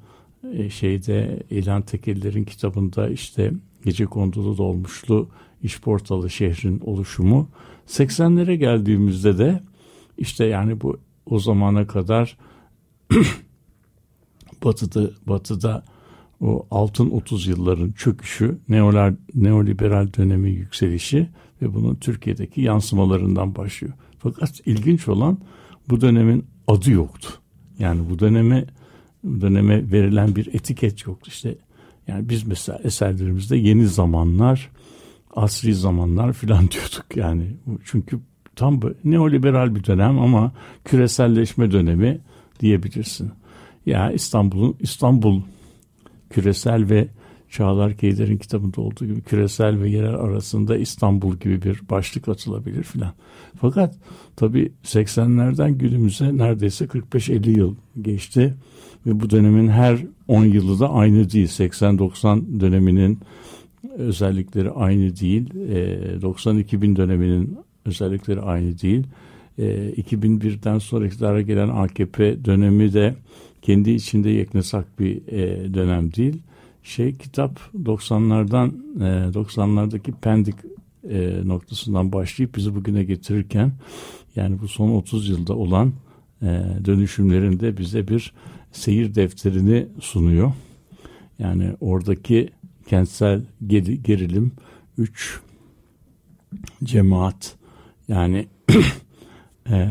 şeyde 0.70 1.42
İlhan 1.50 1.82
Tekeller'in 1.82 2.44
kitabında 2.44 3.08
işte 3.08 3.52
gece 3.86 4.04
kondulu 4.04 4.58
dolmuşlu 4.58 5.28
işportalı 5.62 6.30
şehrin 6.30 6.80
oluşumu 6.80 7.48
80'lere 7.86 8.54
geldiğimizde 8.54 9.38
de 9.38 9.60
işte 10.18 10.44
yani 10.44 10.80
bu 10.80 11.00
o 11.26 11.38
zamana 11.38 11.86
kadar 11.86 12.38
batıda 14.64 15.10
batıda 15.26 15.84
o 16.40 16.66
altın 16.70 17.10
30 17.10 17.46
yılların 17.46 17.92
çöküşü, 17.92 18.58
neoler, 18.68 19.14
neoliberal 19.34 20.08
dönemi 20.16 20.50
yükselişi 20.50 21.28
ve 21.62 21.74
bunun 21.74 21.94
Türkiye'deki 21.94 22.60
yansımalarından 22.60 23.54
başlıyor. 23.54 23.94
Fakat 24.18 24.60
ilginç 24.66 25.08
olan 25.08 25.38
bu 25.88 26.00
dönemin 26.00 26.44
adı 26.66 26.90
yoktu. 26.90 27.28
Yani 27.78 28.10
bu 28.10 28.18
döneme 28.18 28.66
bu 29.24 29.40
döneme 29.40 29.92
verilen 29.92 30.36
bir 30.36 30.54
etiket 30.54 31.06
yoktu. 31.06 31.30
İşte 31.30 31.58
yani 32.08 32.28
biz 32.28 32.46
mesela 32.46 32.78
eserlerimizde 32.84 33.56
yeni 33.56 33.86
zamanlar, 33.86 34.70
asri 35.34 35.74
zamanlar 35.74 36.32
filan 36.32 36.58
diyorduk 36.70 37.16
yani. 37.16 37.56
Çünkü 37.84 38.20
tam 38.56 38.80
neoliberal 39.04 39.74
bir 39.74 39.84
dönem 39.84 40.18
ama 40.18 40.52
küreselleşme 40.84 41.70
dönemi 41.70 42.20
diyebilirsin. 42.60 43.30
Ya 43.86 44.10
İstanbul'un 44.10 44.76
İstanbul 44.80 45.42
küresel 46.30 46.90
ve 46.90 47.08
Çağlar 47.50 47.96
Keyder'in 47.96 48.36
kitabında 48.36 48.80
olduğu 48.80 49.06
gibi 49.06 49.20
küresel 49.22 49.80
ve 49.80 49.90
yerel 49.90 50.14
arasında 50.14 50.76
İstanbul 50.76 51.36
gibi 51.36 51.62
bir 51.62 51.80
başlık 51.90 52.28
atılabilir 52.28 52.82
filan. 52.82 53.12
Fakat 53.60 53.94
tabii 54.36 54.72
80'lerden 54.84 55.70
günümüze 55.70 56.36
neredeyse 56.36 56.84
45-50 56.84 57.58
yıl 57.58 57.74
geçti 58.02 58.54
ve 59.06 59.20
bu 59.20 59.30
dönemin 59.30 59.68
her 59.68 59.98
10 60.28 60.44
yılı 60.44 60.80
da 60.80 60.90
aynı 60.90 61.30
değil. 61.30 61.48
80-90 61.48 62.60
döneminin 62.60 63.20
özellikleri 63.96 64.70
aynı 64.70 65.16
değil. 65.16 65.50
90-2000 65.54 66.92
e, 66.92 66.96
döneminin 66.96 67.58
özellikleri 67.84 68.40
aynı 68.40 68.78
değil. 68.78 69.06
2001'den 69.58 70.76
e, 70.76 70.80
sonra 70.80 71.06
iktidara 71.06 71.42
gelen 71.42 71.68
AKP 71.68 72.44
dönemi 72.44 72.92
de 72.92 73.14
kendi 73.62 73.90
içinde 73.90 74.30
yeknesak 74.30 75.00
bir 75.00 75.26
dönem 75.74 76.12
değil. 76.12 76.42
Şey 76.86 77.16
kitap 77.16 77.60
90'lardan 77.84 78.70
90'lardaki 79.32 80.12
Pendik 80.20 80.54
noktasından 81.44 82.12
başlayıp 82.12 82.56
bizi 82.56 82.74
bugüne 82.74 83.04
getirirken 83.04 83.72
yani 84.36 84.60
bu 84.60 84.68
son 84.68 84.90
30 84.90 85.28
yılda 85.28 85.56
olan 85.56 85.92
dönüşümlerinde 86.84 87.76
bize 87.78 88.08
bir 88.08 88.32
seyir 88.72 89.14
defterini 89.14 89.86
sunuyor. 90.00 90.52
Yani 91.38 91.72
oradaki 91.80 92.50
kentsel 92.88 93.42
gerilim 94.02 94.52
3 94.98 95.40
cemaat 96.84 97.54
yani 98.08 98.46
e, 99.70 99.88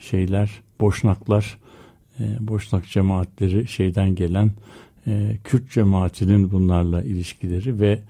şeyler 0.00 0.50
boşnaklar 0.80 1.58
e, 2.20 2.24
boşnak 2.40 2.88
cemaatleri 2.88 3.68
şeyden 3.68 4.14
gelen 4.14 4.50
e, 5.08 5.38
Kürt 5.44 5.70
cemaatinin 5.70 6.50
bunlarla 6.50 7.02
ilişkileri 7.02 7.80
ve 7.80 8.00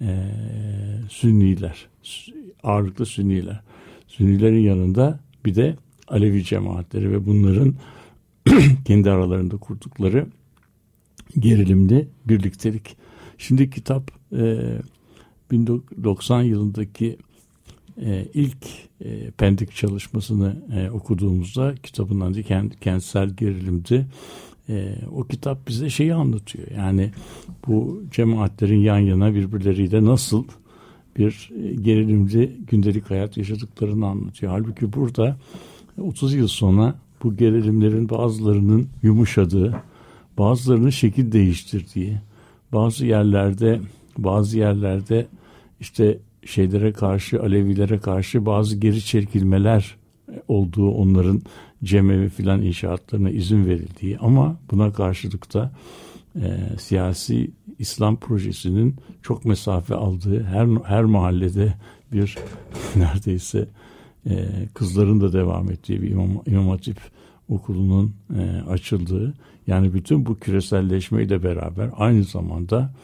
e, 0.00 0.30
Sünniler 1.08 1.86
ağırlıklı 2.62 3.06
Sünniler 3.06 3.60
Sünnilerin 4.06 4.62
yanında 4.62 5.20
bir 5.44 5.54
de 5.54 5.76
Alevi 6.08 6.44
cemaatleri 6.44 7.12
ve 7.12 7.26
bunların 7.26 7.74
kendi 8.84 9.10
aralarında 9.10 9.56
kurdukları 9.56 10.26
gerilimli 11.38 12.08
birliktelik. 12.24 12.96
Şimdi 13.38 13.70
kitap 13.70 14.10
e, 14.32 14.58
1990 15.50 16.42
yılındaki 16.42 17.18
e, 18.02 18.26
ilk 18.34 18.56
e, 19.04 19.30
Pendik 19.30 19.74
çalışmasını 19.74 20.56
e, 20.76 20.90
okuduğumuzda 20.90 21.74
kitabın 21.82 22.20
adı 22.20 22.42
kent, 22.42 22.80
kentsel 22.80 23.30
gerilimdi. 23.30 24.06
E, 24.68 24.94
o 25.12 25.24
kitap 25.24 25.68
bize 25.68 25.90
şeyi 25.90 26.14
anlatıyor. 26.14 26.68
Yani 26.76 27.10
bu 27.66 28.02
cemaatlerin 28.10 28.80
yan 28.80 28.98
yana 28.98 29.34
birbirleriyle 29.34 30.04
nasıl 30.04 30.44
bir 31.18 31.50
e, 31.64 31.74
gerilimli 31.74 32.56
gündelik 32.66 33.10
hayat 33.10 33.36
yaşadıklarını 33.36 34.06
anlatıyor. 34.06 34.52
Halbuki 34.52 34.92
burada 34.92 35.36
30 36.00 36.34
yıl 36.34 36.48
sonra 36.48 36.94
bu 37.22 37.36
gerilimlerin 37.36 38.08
bazılarının 38.08 38.88
yumuşadığı, 39.02 39.82
bazılarının 40.38 40.90
şekil 40.90 41.32
değiştirdiği, 41.32 42.16
bazı 42.72 43.06
yerlerde 43.06 43.80
bazı 44.18 44.58
yerlerde 44.58 45.26
işte 45.80 46.18
şeylere 46.46 46.92
karşı, 46.92 47.42
Alevilere 47.42 47.98
karşı 47.98 48.46
bazı 48.46 48.76
geri 48.76 49.04
çekilmeler 49.04 49.96
olduğu 50.48 50.90
onların 50.90 51.42
cemevi 51.84 52.28
filan 52.28 52.62
inşaatlarına 52.62 53.30
izin 53.30 53.66
verildiği 53.66 54.18
ama 54.18 54.56
buna 54.70 54.92
karşılık 54.92 55.54
da 55.54 55.72
e, 56.36 56.58
siyasi 56.78 57.50
İslam 57.78 58.16
projesinin 58.16 58.96
çok 59.22 59.44
mesafe 59.44 59.94
aldığı 59.94 60.44
her 60.44 60.66
her 60.84 61.04
mahallede 61.04 61.74
bir 62.12 62.38
neredeyse 62.96 63.68
e, 64.26 64.48
kızların 64.74 65.20
da 65.20 65.32
devam 65.32 65.70
ettiği 65.70 66.02
bir 66.02 66.10
imam, 66.10 66.42
imam 66.46 66.68
hatip 66.68 66.98
okulunun 67.48 68.14
e, 68.38 68.70
açıldığı 68.70 69.34
yani 69.66 69.94
bütün 69.94 70.26
bu 70.26 70.38
küreselleşmeyle 70.38 71.42
beraber 71.42 71.90
aynı 71.96 72.24
zamanda 72.24 72.94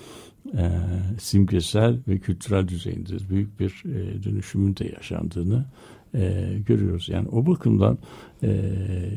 e, 0.57 0.71
simgesel 1.19 1.99
ve 2.09 2.19
kültürel 2.19 2.69
düzeyinde 2.69 3.13
büyük 3.31 3.61
bir 3.61 3.83
e, 3.85 4.23
dönüşümün 4.23 4.77
de 4.77 4.93
yaşandığını 4.97 5.65
e, 6.15 6.53
görüyoruz. 6.67 7.09
Yani 7.09 7.29
o 7.29 7.47
bakımdan 7.47 7.99
e, 8.43 8.73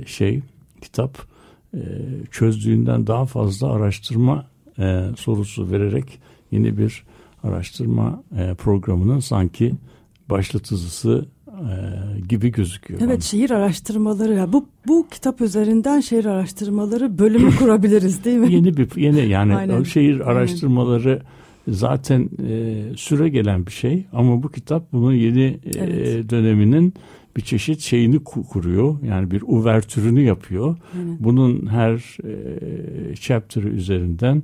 şey 0.05 0.41
kitap 0.81 1.17
e, 1.73 1.79
çözdüğünden 2.31 3.07
daha 3.07 3.25
fazla 3.25 3.71
araştırma 3.71 4.45
e, 4.79 5.05
sorusu 5.17 5.71
vererek 5.71 6.19
yeni 6.51 6.77
bir 6.77 7.03
araştırma 7.43 8.23
e, 8.37 8.53
programının 8.53 9.19
sanki 9.19 9.73
başlatıcısı 10.29 11.25
gibi 12.29 12.51
gözüküyor. 12.51 12.99
Evet 13.01 13.09
bana. 13.09 13.21
şehir 13.21 13.49
araştırmaları 13.49 14.33
ya 14.33 14.53
bu 14.53 14.65
bu 14.87 15.07
kitap 15.11 15.41
üzerinden 15.41 15.99
şehir 15.99 16.25
araştırmaları 16.25 17.19
bölümü 17.19 17.55
kurabiliriz 17.59 18.25
değil 18.25 18.37
mi? 18.37 18.53
Yeni 18.53 18.77
bir 18.77 18.95
yeni 18.95 19.27
yani 19.27 19.55
Aynen. 19.55 19.83
şehir 19.83 20.19
araştırmaları 20.19 21.09
Aynen 21.09 21.43
zaten 21.67 22.29
e, 22.47 22.83
süre 22.95 23.29
gelen 23.29 23.65
bir 23.65 23.71
şey 23.71 24.05
ama 24.13 24.43
bu 24.43 24.51
kitap 24.51 24.91
bunun 24.91 25.13
yeni 25.13 25.43
e, 25.43 25.59
evet. 25.79 26.25
e, 26.25 26.29
döneminin 26.29 26.93
bir 27.37 27.41
çeşit 27.41 27.79
şeyini 27.79 28.23
kuruyor. 28.23 28.95
Yani 29.03 29.31
bir 29.31 29.43
uvertürünü 29.45 30.21
yapıyor. 30.21 30.77
Aynen. 30.97 31.17
Bunun 31.19 31.67
her 31.67 32.17
e, 33.11 33.15
chapter'ı 33.15 33.67
üzerinden 33.67 34.43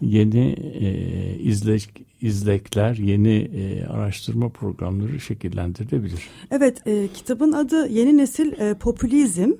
yeni 0.00 0.56
e, 0.80 1.38
izleş, 1.38 1.88
izlekler, 2.22 2.94
yeni 2.94 3.36
e, 3.36 3.86
araştırma 3.86 4.48
programları 4.48 5.20
şekillendirilebilir. 5.20 6.28
Evet, 6.50 6.86
e, 6.86 7.08
kitabın 7.14 7.52
adı 7.52 7.88
Yeni 7.88 8.16
Nesil 8.16 8.60
e, 8.60 8.74
Popülizm. 8.74 9.52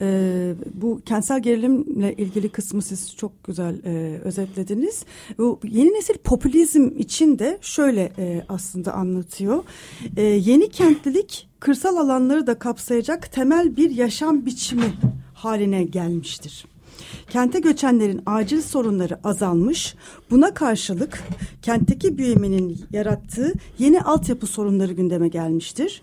E, 0.00 0.54
bu 0.74 1.00
kentsel 1.06 1.42
gerilimle 1.42 2.14
ilgili 2.14 2.48
kısmı 2.48 2.82
siz 2.82 3.16
çok 3.16 3.44
güzel 3.44 3.84
e, 3.84 4.18
özetlediniz. 4.18 5.04
Bu 5.38 5.60
yeni 5.64 5.88
nesil 5.88 6.14
popülizm 6.14 6.90
için 6.98 7.38
de 7.38 7.58
şöyle 7.60 8.12
e, 8.18 8.44
aslında 8.48 8.92
anlatıyor. 8.92 9.64
E, 10.16 10.22
yeni 10.22 10.68
kentlilik 10.68 11.48
kırsal 11.60 11.96
alanları 11.96 12.46
da 12.46 12.58
kapsayacak 12.58 13.32
temel 13.32 13.76
bir 13.76 13.90
yaşam 13.90 14.46
biçimi 14.46 14.92
haline 15.34 15.84
gelmiştir. 15.84 16.71
Kente 17.30 17.60
göçenlerin 17.60 18.22
acil 18.26 18.62
sorunları 18.62 19.18
azalmış. 19.24 19.94
Buna 20.30 20.54
karşılık 20.54 21.22
kentteki 21.62 22.18
büyümenin 22.18 22.80
yarattığı 22.92 23.52
yeni 23.78 24.00
altyapı 24.00 24.46
sorunları 24.46 24.92
gündeme 24.92 25.28
gelmiştir. 25.28 26.02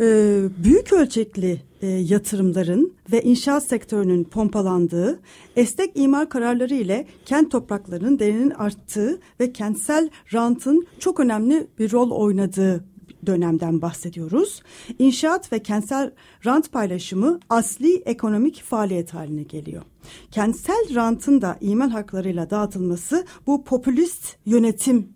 Ee, 0.00 0.40
büyük 0.64 0.92
ölçekli 0.92 1.62
e, 1.82 1.86
yatırımların 1.86 2.92
ve 3.12 3.22
inşaat 3.22 3.64
sektörünün 3.64 4.24
pompalandığı, 4.24 5.20
esnek 5.56 5.90
imar 5.94 6.28
kararları 6.28 6.74
ile 6.74 7.06
kent 7.24 7.50
topraklarının 7.50 8.18
değerinin 8.18 8.50
arttığı 8.50 9.18
ve 9.40 9.52
kentsel 9.52 10.10
rantın 10.34 10.86
çok 10.98 11.20
önemli 11.20 11.66
bir 11.78 11.92
rol 11.92 12.10
oynadığı 12.10 12.84
dönemden 13.28 13.82
bahsediyoruz. 13.82 14.62
İnşaat 14.98 15.52
ve 15.52 15.62
kentsel 15.62 16.10
rant 16.46 16.72
paylaşımı 16.72 17.40
asli 17.48 17.96
ekonomik 17.96 18.62
faaliyet 18.62 19.14
haline 19.14 19.42
geliyor. 19.42 19.82
Kentsel 20.30 20.94
rantın 20.94 21.42
da 21.42 21.56
iman 21.60 21.88
haklarıyla 21.88 22.50
dağıtılması 22.50 23.26
bu 23.46 23.64
popülist 23.64 24.36
yönetim 24.46 25.08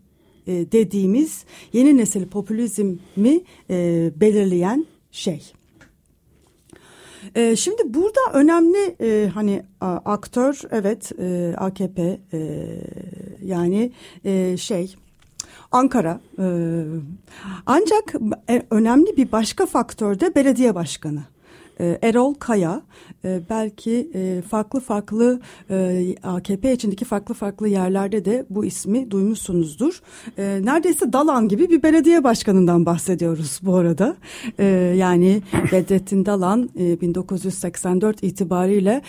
e, 0.46 0.72
dediğimiz 0.72 1.44
yeni 1.72 1.96
nesil 1.96 2.26
popülizmi 2.26 3.40
e, 3.70 4.10
belirleyen 4.16 4.86
şey. 5.10 5.52
E, 7.34 7.56
şimdi 7.56 7.82
burada 7.86 8.20
önemli 8.32 8.96
e, 9.00 9.28
hani 9.34 9.62
aktör 10.04 10.60
evet 10.70 11.12
e, 11.18 11.54
AKP 11.56 12.20
yani 13.42 13.92
şey 14.58 14.94
Ankara. 15.72 16.20
Ancak 17.66 18.14
e, 18.50 18.62
önemli 18.70 19.16
bir 19.16 19.32
başka 19.32 19.66
faktör 19.66 20.20
de 20.20 20.34
belediye 20.34 20.74
başkanı. 20.74 21.22
E, 21.82 21.98
Erol 22.02 22.34
Kaya 22.34 22.82
e, 23.24 23.40
belki 23.50 24.10
e, 24.14 24.42
farklı 24.42 24.80
farklı 24.80 25.40
AKP 26.22 26.72
içindeki 26.72 27.04
farklı 27.04 27.34
farklı 27.34 27.68
yerlerde 27.68 28.24
de 28.24 28.46
bu 28.50 28.64
ismi 28.64 29.10
duymuşsunuzdur. 29.10 30.00
Neredeyse 30.38 31.12
Dalan 31.12 31.48
gibi 31.48 31.70
bir 31.70 31.82
belediye 31.82 32.24
başkanından 32.24 32.86
bahsediyoruz 32.86 33.60
bu 33.62 33.76
arada. 33.76 34.16
Yani 34.94 35.42
Bedrettin 35.72 36.26
Dalan 36.26 36.70
1984 36.74 38.22
itibariyle 38.22 39.02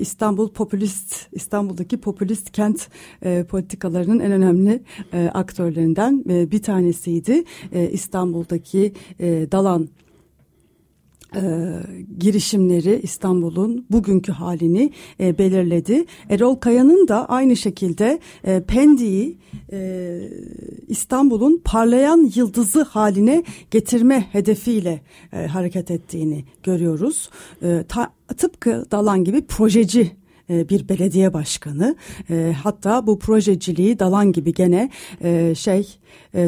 İstanbul 0.00 0.48
popülist 0.48 1.28
İstanbul'daki 1.32 2.00
popülist 2.00 2.50
kent 2.50 2.88
politikalarının 3.48 4.20
en 4.20 4.32
önemli 4.32 4.82
aktörlerinden 5.34 6.24
bir 6.26 6.62
tanesiydi. 6.62 7.44
İstanbul'daki 7.92 8.92
Dalan 9.52 9.88
e, 11.34 11.40
girişimleri 12.18 13.00
İstanbul'un 13.02 13.86
bugünkü 13.90 14.32
halini 14.32 14.90
e, 15.20 15.38
belirledi. 15.38 16.04
Erol 16.28 16.54
Kaya'nın 16.54 17.08
da 17.08 17.28
aynı 17.28 17.56
şekilde 17.56 18.20
e, 18.44 18.62
Pendik'i 18.62 19.36
e, 19.72 20.20
İstanbul'un 20.88 21.60
parlayan 21.64 22.30
yıldızı 22.34 22.82
haline 22.82 23.44
getirme 23.70 24.20
hedefiyle 24.32 25.00
e, 25.32 25.46
hareket 25.46 25.90
ettiğini 25.90 26.44
görüyoruz. 26.62 27.30
E, 27.62 27.84
ta, 27.88 28.12
tıpkı 28.36 28.84
Dalan 28.90 29.24
gibi 29.24 29.42
projeci 29.42 30.20
e, 30.50 30.68
bir 30.68 30.88
belediye 30.88 31.32
başkanı 31.32 31.96
e, 32.30 32.54
hatta 32.62 33.06
bu 33.06 33.18
projeciliği 33.18 33.98
dalan 33.98 34.32
gibi 34.32 34.54
gene 34.54 34.90
e, 35.22 35.54
şey 35.54 35.88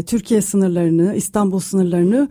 Türkiye 0.07 0.43
sınırlarını 0.43 1.15
İstanbul 1.15 1.59
sınırlarını 1.59 2.29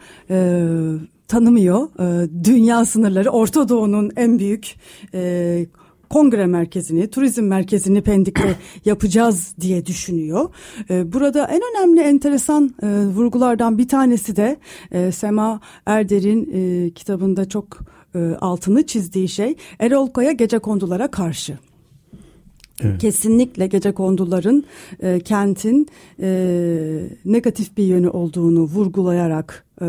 tanımıyor. 1.31 1.87
E, 1.99 2.29
dünya 2.43 2.85
sınırları 2.85 3.29
Orta 3.29 3.69
Doğu'nun 3.69 4.11
en 4.15 4.39
büyük 4.39 4.75
e, 5.13 5.65
kongre 6.09 6.45
merkezini, 6.45 7.07
turizm 7.07 7.43
merkezini 7.43 8.01
Pendik'te 8.01 8.55
yapacağız 8.85 9.55
diye 9.61 9.85
düşünüyor. 9.85 10.49
E, 10.89 11.13
burada 11.13 11.47
en 11.47 11.61
önemli 11.71 12.01
enteresan 12.01 12.75
e, 12.83 12.87
vurgulardan 12.87 13.77
bir 13.77 13.87
tanesi 13.87 14.35
de 14.35 14.57
e, 14.91 15.11
Sema 15.11 15.59
Erder'in 15.85 16.49
e, 16.53 16.89
kitabında 16.89 17.49
çok 17.49 17.79
e, 18.15 18.19
altını 18.41 18.85
çizdiği 18.85 19.29
şey 19.29 19.55
Erol 19.79 20.07
Koya 20.07 20.31
gece 20.31 20.59
kondulara 20.59 21.11
karşı. 21.11 21.57
Evet. 22.83 23.01
Kesinlikle 23.01 23.67
gece 23.67 23.91
konduların 23.91 24.63
e, 25.03 25.19
kentin 25.19 25.87
e, 26.21 26.29
negatif 27.25 27.77
bir 27.77 27.83
yönü 27.83 28.09
olduğunu 28.09 28.63
vurgulayarak 28.63 29.65
e, 29.81 29.85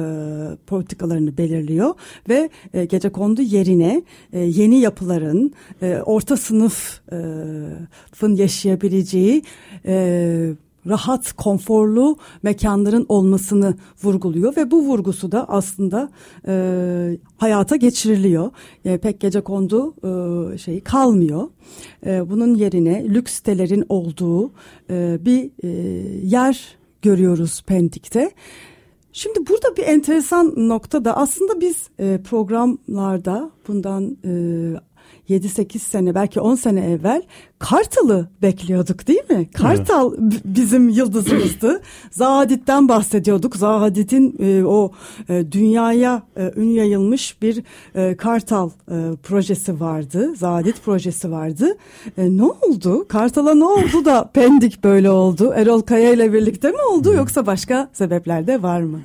politikalarını 0.67 1.39
belirliyor 1.39 1.95
ve 2.29 2.51
e, 2.75 2.85
gece 2.85 3.09
kondu 3.09 3.43
yerine 3.43 4.03
e, 4.33 4.39
yeni 4.39 4.81
yapıların 4.81 5.53
e, 5.83 5.97
orta 5.97 6.37
sınıfın 6.37 8.35
yaşayabileceği 8.37 9.43
e, 9.87 10.55
rahat, 10.87 11.33
konforlu 11.33 12.17
mekanların 12.43 13.07
olmasını 13.09 13.75
vurguluyor 14.03 14.57
ve 14.57 14.71
bu 14.71 14.83
vurgusu 14.83 15.33
da 15.33 15.49
aslında 15.49 16.11
e, 16.47 17.19
hayata 17.37 17.77
geçiriliyor. 17.77 18.51
E, 18.85 18.99
pek 18.99 19.21
gece 19.21 19.41
kondu 19.41 19.95
e, 20.55 20.59
şey 20.59 20.81
kalmıyor. 20.81 21.49
E, 22.07 22.31
bunun 22.31 22.55
yerine 22.55 23.05
lüks 23.09 23.33
sitelerin 23.33 23.85
olduğu 23.89 24.51
e, 24.91 25.19
bir 25.21 25.51
e, 25.63 25.69
yer 26.27 26.77
görüyoruz 27.03 27.63
Pendik'te. 27.67 28.31
Şimdi 29.13 29.47
burada 29.49 29.77
bir 29.77 29.83
enteresan 29.83 30.55
nokta 30.57 31.05
da 31.05 31.17
aslında 31.17 31.61
biz 31.61 31.89
e, 31.99 32.21
programlarda 32.25 33.51
bundan 33.69 34.17
e, 34.25 34.29
7-8 35.29 35.79
sene 35.79 36.15
belki 36.15 36.41
10 36.41 36.55
sene 36.55 36.81
evvel 36.91 37.23
Kartal'ı 37.63 38.29
bekliyorduk 38.43 39.07
değil 39.07 39.31
mi? 39.31 39.51
Kartal 39.51 40.15
evet. 40.23 40.43
bizim 40.45 40.89
yıldızımızdı. 40.89 41.83
Zahadit'ten 42.11 42.89
bahsediyorduk. 42.89 43.57
Zahadit'in 43.57 44.37
e, 44.39 44.65
o 44.65 44.93
e, 45.29 45.53
dünyaya 45.53 46.23
e, 46.37 46.53
ün 46.57 46.69
yayılmış 46.69 47.43
bir 47.43 47.63
e, 47.95 48.17
Kartal 48.17 48.71
e, 48.71 49.17
projesi 49.23 49.81
vardı. 49.81 50.35
Zahadit 50.37 50.85
projesi 50.85 51.31
vardı. 51.31 51.77
E, 52.19 52.37
ne 52.37 52.45
oldu? 52.45 53.09
Kartal'a 53.09 53.55
ne 53.55 53.65
oldu 53.65 54.05
da 54.05 54.31
Pendik 54.35 54.85
böyle 54.85 55.11
oldu? 55.11 55.53
Erol 55.57 55.81
Kaya 55.81 56.13
ile 56.13 56.33
birlikte 56.33 56.71
mi 56.71 56.83
oldu 56.93 57.13
yoksa 57.13 57.47
başka 57.47 57.91
sebepler 57.93 58.47
de 58.47 58.63
var 58.63 58.81
mı? 58.81 59.01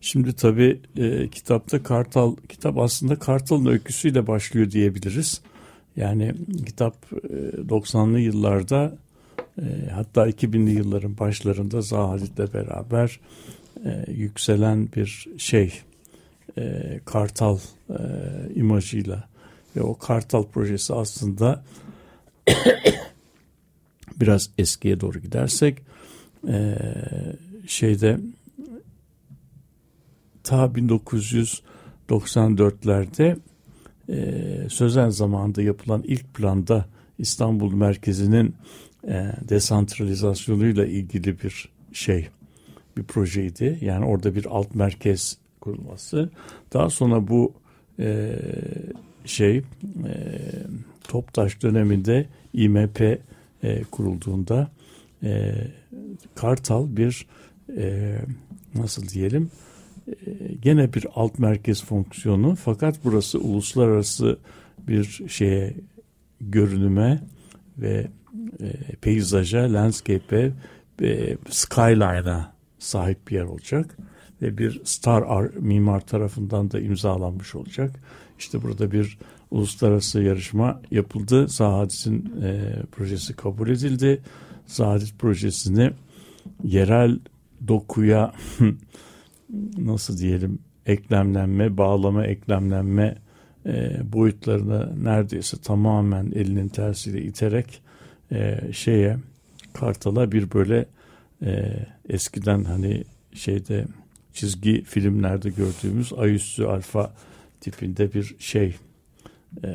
Şimdi 0.00 0.32
tabii 0.32 0.80
e, 0.96 1.28
kitapta 1.28 1.82
Kartal, 1.82 2.36
kitap 2.48 2.78
aslında 2.78 3.16
Kartal'ın 3.18 3.66
öyküsüyle 3.66 4.26
başlıyor 4.26 4.70
diyebiliriz. 4.70 5.40
Yani 5.96 6.34
kitap 6.66 6.96
90'lı 7.68 8.18
e, 8.18 8.22
yıllarda 8.22 8.98
e, 9.58 9.62
hatta 9.90 10.28
2000'li 10.28 10.70
yılların 10.70 11.18
başlarında 11.18 11.80
Zahalit'le 11.80 12.54
beraber 12.54 13.20
e, 13.84 14.04
yükselen 14.08 14.88
bir 14.96 15.26
şey 15.38 15.80
kartal 17.04 17.58
imajıyla. 18.54 19.24
Ve 19.76 19.82
o 19.82 19.98
kartal 19.98 20.46
projesi 20.46 20.94
aslında 20.94 21.64
biraz 24.20 24.50
eskiye 24.58 25.00
doğru 25.00 25.18
gidersek 25.18 25.78
şeyde 27.66 28.18
ta 30.44 30.64
1994'lerde 30.64 33.36
e, 34.08 34.44
sözel 34.68 35.10
zamanda 35.10 35.62
yapılan 35.62 36.02
ilk 36.02 36.34
planda 36.34 36.86
İstanbul 37.18 37.72
merkezinin 37.72 38.54
e, 39.08 39.32
desantralizasyonuyla 39.48 40.86
ilgili 40.86 41.40
bir 41.40 41.68
şey, 41.92 42.28
bir 42.96 43.02
projeydi. 43.02 43.78
Yani 43.80 44.04
orada 44.04 44.34
bir 44.34 44.46
alt 44.46 44.74
merkez 44.74 45.38
kurulması. 45.60 46.30
Daha 46.72 46.90
sonra 46.90 47.28
bu 47.28 47.52
e, 47.98 48.38
şey 49.24 49.56
e, 49.56 49.62
Toptaş 51.08 51.62
döneminde 51.62 52.26
İMP 52.52 53.00
e, 53.62 53.82
kurulduğunda 53.90 54.70
e, 55.22 55.54
Kartal 56.34 56.96
bir 56.96 57.26
e, 57.76 58.16
nasıl 58.74 59.08
diyelim 59.08 59.50
gene 60.62 60.92
bir 60.92 61.06
alt 61.14 61.38
merkez 61.38 61.84
fonksiyonu 61.84 62.54
fakat 62.54 62.96
burası 63.04 63.40
uluslararası 63.40 64.38
bir 64.88 65.22
şeye 65.28 65.74
görünüme 66.40 67.22
ve 67.78 68.06
e, 68.60 68.72
peyzaja, 69.00 69.72
landscape'e 69.72 70.52
ve 71.00 71.36
skyline'a 71.50 72.52
sahip 72.78 73.28
bir 73.28 73.34
yer 73.34 73.44
olacak 73.44 73.96
ve 74.42 74.58
bir 74.58 74.80
Star 74.84 75.22
Art 75.26 75.60
mimar 75.60 76.00
tarafından 76.00 76.70
da 76.70 76.80
imzalanmış 76.80 77.54
olacak. 77.54 77.90
İşte 78.38 78.62
burada 78.62 78.92
bir 78.92 79.18
uluslararası 79.50 80.22
yarışma 80.22 80.80
yapıldı. 80.90 81.48
Zahadis'in 81.48 82.42
e, 82.42 82.72
projesi 82.92 83.36
kabul 83.36 83.68
edildi. 83.68 84.22
Zahadis 84.66 85.14
projesini 85.14 85.90
yerel 86.64 87.18
dokuya 87.68 88.32
nasıl 89.78 90.18
diyelim 90.18 90.58
eklemlenme, 90.86 91.76
bağlama, 91.76 92.26
eklemlenme 92.26 93.16
e, 93.66 94.00
boyutlarını 94.12 95.04
neredeyse 95.04 95.56
tamamen 95.56 96.32
elinin 96.34 96.68
tersiyle 96.68 97.22
iterek 97.22 97.82
e, 98.32 98.60
şeye 98.72 99.16
Kartal'a 99.72 100.32
bir 100.32 100.52
böyle 100.52 100.86
e, 101.42 101.72
eskiden 102.08 102.64
hani 102.64 103.04
şeyde 103.34 103.84
çizgi 104.32 104.82
filmlerde 104.82 105.50
gördüğümüz 105.50 106.12
ayüstü 106.12 106.64
alfa 106.64 107.12
tipinde 107.60 108.14
bir 108.14 108.36
şey 108.38 108.76
e, 109.64 109.68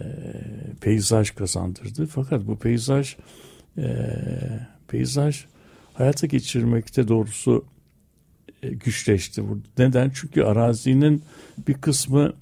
peyzaj 0.82 1.32
kazandırdı. 1.32 2.06
Fakat 2.06 2.48
bu 2.48 2.60
peyzaj 2.60 3.16
e, 3.78 4.08
peyzaj 4.88 5.46
hayata 5.94 6.28
geçirmekte 6.28 7.08
doğrusu 7.08 7.66
e, 8.64 8.70
güçleşti. 8.70 9.44
Neden? 9.78 10.12
Çünkü 10.14 10.44
arazinin 10.44 11.24
bir 11.68 11.74
kısmı 11.74 12.34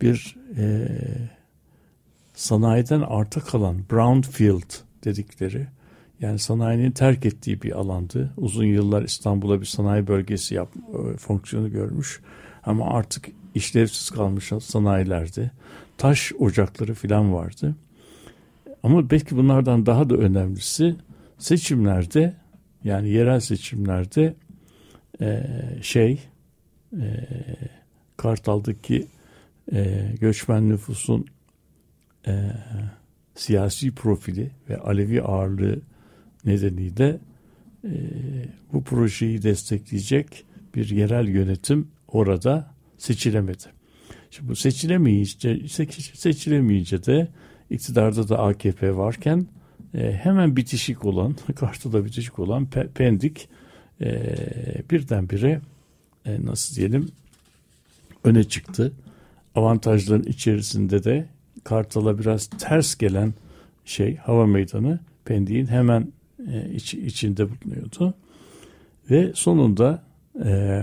bir 0.00 0.36
e, 0.56 0.88
sanayiden 2.34 3.00
arta 3.00 3.40
kalan 3.40 3.78
brownfield 3.90 4.70
dedikleri 5.04 5.66
yani 6.20 6.38
sanayinin 6.38 6.90
terk 6.90 7.26
ettiği 7.26 7.62
bir 7.62 7.72
alandı. 7.72 8.32
Uzun 8.36 8.64
yıllar 8.64 9.02
İstanbul'a 9.02 9.60
bir 9.60 9.66
sanayi 9.66 10.06
bölgesi 10.06 10.54
yap, 10.54 10.68
e, 10.76 11.16
fonksiyonu 11.16 11.72
görmüş. 11.72 12.20
Ama 12.66 12.90
artık 12.90 13.28
işlevsiz 13.54 14.10
kalmış 14.10 14.52
sanayilerdi. 14.60 15.50
Taş 15.98 16.32
ocakları 16.38 16.94
falan 16.94 17.34
vardı. 17.34 17.76
Ama 18.82 19.10
belki 19.10 19.36
bunlardan 19.36 19.86
daha 19.86 20.10
da 20.10 20.14
önemlisi 20.16 20.96
seçimlerde 21.38 22.34
yani 22.84 23.08
yerel 23.08 23.40
seçimlerde 23.40 24.34
e, 25.20 25.42
şey 25.82 26.20
e, 26.92 27.26
Kartal'daki 28.16 29.06
e, 29.72 30.08
göçmen 30.20 30.68
nüfusun 30.68 31.26
e, 32.26 32.50
siyasi 33.34 33.94
profili 33.94 34.50
ve 34.68 34.78
Alevi 34.78 35.22
ağırlığı 35.22 35.80
nedeniyle 36.44 37.18
e, 37.84 37.90
bu 38.72 38.84
projeyi 38.84 39.42
destekleyecek 39.42 40.44
bir 40.74 40.90
yerel 40.90 41.28
yönetim 41.28 41.88
orada 42.08 42.74
seçilemedi. 42.98 43.64
Şimdi 44.30 44.48
bu 44.48 44.56
seçilemeyince, 44.56 45.68
seçilemeyince 46.14 47.04
de 47.04 47.28
iktidarda 47.70 48.28
da 48.28 48.38
AKP 48.38 48.96
varken 48.96 49.46
e, 49.94 50.12
hemen 50.12 50.56
bitişik 50.56 51.04
olan, 51.04 51.36
Kartal'da 51.56 52.04
bitişik 52.04 52.38
olan 52.38 52.66
Pendik 52.94 53.48
e, 54.04 54.36
birdenbire 54.90 55.60
e, 56.26 56.46
nasıl 56.46 56.76
diyelim 56.76 57.08
öne 58.24 58.44
çıktı. 58.44 58.92
Avantajların 59.54 60.22
içerisinde 60.22 61.04
de 61.04 61.26
Kartal'a 61.64 62.18
biraz 62.18 62.46
ters 62.46 62.94
gelen 62.94 63.34
şey 63.84 64.16
hava 64.16 64.46
meydanı 64.46 65.00
Pendik'in 65.24 65.66
hemen 65.66 66.12
e, 66.52 66.70
iç, 66.70 66.94
içinde 66.94 67.46
bulunuyordu. 67.50 68.14
Ve 69.10 69.32
sonunda 69.34 70.02
e, 70.44 70.82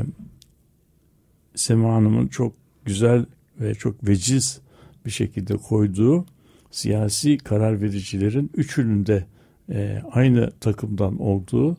Sema 1.56 1.94
Hanım'ın 1.94 2.28
çok 2.28 2.54
güzel 2.86 3.26
ve 3.60 3.76
çok 3.76 4.08
veciz 4.08 4.62
bir 5.06 5.12
şekilde 5.12 5.58
koyduğu 5.58 6.26
siyasi 6.72 7.38
karar 7.38 7.82
vericilerin 7.82 8.52
üçünün 8.56 9.06
de 9.06 9.26
e, 9.70 10.02
aynı 10.12 10.52
takımdan 10.52 11.22
olduğu 11.22 11.78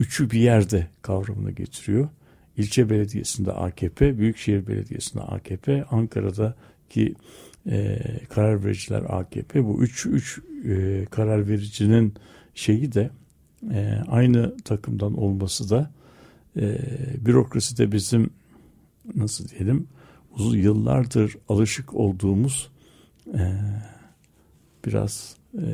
üçü 0.00 0.30
bir 0.30 0.40
yerde 0.40 0.86
kavramını 1.02 1.50
getiriyor. 1.50 2.08
İlçe 2.56 2.90
belediyesinde 2.90 3.52
AKP, 3.52 4.18
Büyükşehir 4.18 4.66
Belediyesi'nde 4.66 5.22
AKP, 5.22 5.84
Ankara'daki 5.90 7.14
e, 7.70 7.98
karar 8.28 8.64
vericiler 8.64 9.02
AKP. 9.08 9.64
Bu 9.64 9.82
üç, 9.82 10.06
üç 10.06 10.40
e, 10.64 11.04
karar 11.10 11.48
vericinin 11.48 12.14
şeyi 12.54 12.92
de 12.92 13.10
e, 13.72 13.98
aynı 14.08 14.56
takımdan 14.56 15.14
olması 15.18 15.70
da 15.70 15.90
e, 16.56 16.78
bürokraside 17.26 17.92
bizim 17.92 18.30
nasıl 19.14 19.48
diyelim 19.48 19.88
uzun 20.34 20.58
yıllardır 20.58 21.36
alışık 21.48 21.94
olduğumuz 21.94 22.70
e, 23.34 23.52
biraz 24.86 25.36
e, 25.54 25.64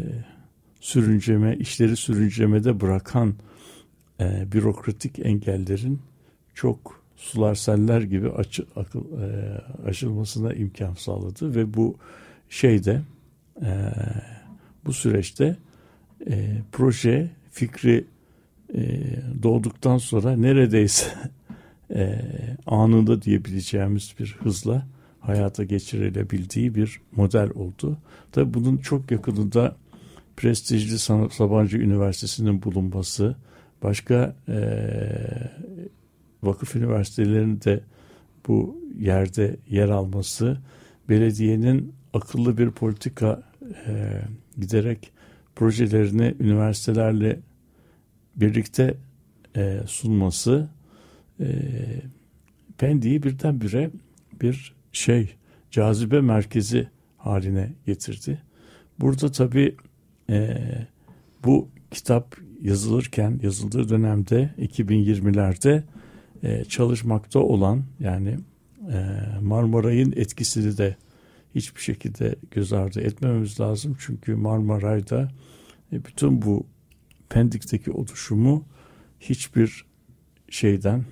sürünceme, 0.81 1.57
işleri 1.57 1.97
sürüncemede 1.97 2.81
bırakan 2.81 3.35
e, 4.21 4.53
bürokratik 4.53 5.19
engellerin 5.19 6.01
çok 6.55 7.03
sular 7.17 7.55
seller 7.55 8.03
gibi 8.03 8.31
açı, 8.31 8.67
akıl, 8.77 9.01
e, 9.23 9.61
aşılmasına 9.89 10.53
imkan 10.53 10.95
sağladı 10.95 11.55
ve 11.55 11.75
bu 11.75 11.97
şeyde 12.49 13.03
e, 13.63 13.93
bu 14.85 14.93
süreçte 14.93 15.57
e, 16.31 16.59
proje 16.73 17.31
fikri 17.51 18.05
e, 18.75 19.01
doğduktan 19.43 19.99
sonra 19.99 20.37
neredeyse 20.37 21.07
e, 21.95 22.21
anında 22.67 23.23
diyebileceğimiz 23.23 24.15
bir 24.19 24.37
hızla 24.43 24.87
hayata 25.21 25.65
geçirilebildiği 25.65 26.75
bir 26.75 27.01
model 27.17 27.51
oldu. 27.51 27.99
Tabi 28.33 28.55
bunun 28.55 28.77
çok 28.77 29.11
yakınında 29.11 29.77
prestijli 30.37 30.99
Sabancı 31.31 31.79
Üniversitesi'nin 31.79 32.63
bulunması, 32.63 33.37
başka 33.83 34.37
e, 34.49 34.61
vakıf 36.43 36.77
üniversitelerinin 36.77 37.61
de 37.61 37.81
bu 38.49 38.81
yerde 38.99 39.57
yer 39.69 39.89
alması 39.89 40.59
belediyenin 41.09 41.95
akıllı 42.15 42.59
bir 42.59 42.71
politika 42.71 43.43
e, 43.87 44.21
giderek 44.59 45.13
projelerini 45.57 46.35
üniversitelerle 46.41 47.41
birlikte 48.37 48.95
e, 49.57 49.81
sunması 49.87 50.69
e, 51.41 51.47
Pendik'i 52.79 53.23
birdenbire 53.23 53.91
bir 54.41 54.75
şey 54.93 55.35
cazibe 55.71 56.21
merkezi 56.21 56.89
haline 57.19 57.73
getirdi. 57.87 58.43
Burada 59.01 59.33
tabii 59.33 59.77
e, 60.31 60.59
bu 61.45 61.69
kitap 61.91 62.37
yazılırken 62.63 63.41
yazıldığı 63.43 63.89
dönemde 63.89 64.55
2020'lerde 64.59 65.83
e, 66.43 66.65
çalışmakta 66.65 67.39
olan 67.39 67.85
yani 68.01 68.39
e, 68.93 69.17
Marmaray'ın 69.43 70.13
etkisini 70.17 70.79
de 70.79 70.97
hiçbir 71.55 71.81
şekilde 71.81 72.35
göz 72.51 72.73
ardı 72.73 73.01
etmememiz 73.01 73.61
lazım. 73.61 73.97
Çünkü 74.01 74.35
Marmaray'da 74.35 75.29
e, 75.93 76.05
bütün 76.05 76.43
bu 76.43 76.67
Pendik'teki 77.29 77.91
oluşumu 77.91 78.65
hiçbir 79.21 79.85
şeyden 80.49 81.05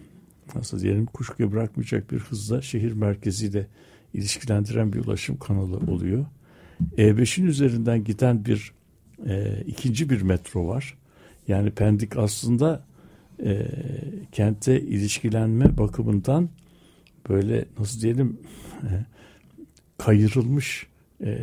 nasıl 0.55 0.81
diyelim 0.81 1.07
kuşkuya 1.07 1.53
bırakmayacak 1.53 2.11
bir 2.11 2.19
hızla 2.19 2.63
şehir 2.63 2.93
merkeziyle 2.93 3.67
ilişkilendiren 4.15 4.93
bir 4.93 4.99
ulaşım 4.99 5.39
kanalı 5.39 5.77
oluyor. 5.77 6.27
E5'in 6.97 7.47
üzerinden 7.47 8.05
giden 8.05 8.45
bir 8.45 8.73
e, 9.27 9.63
ikinci 9.67 10.11
bir 10.11 10.23
metro 10.23 10.67
var. 10.69 10.99
Yani 11.49 11.71
Pendik 11.71 12.17
aslında 12.17 12.85
e, 13.45 13.67
kente 14.33 14.81
ilişkilenme 14.81 15.79
bakımından 15.79 16.49
böyle 17.29 17.65
nasıl 17.79 18.01
diyelim 18.01 18.41
e, 18.83 18.91
kayırılmış 19.99 20.87
e, 21.25 21.39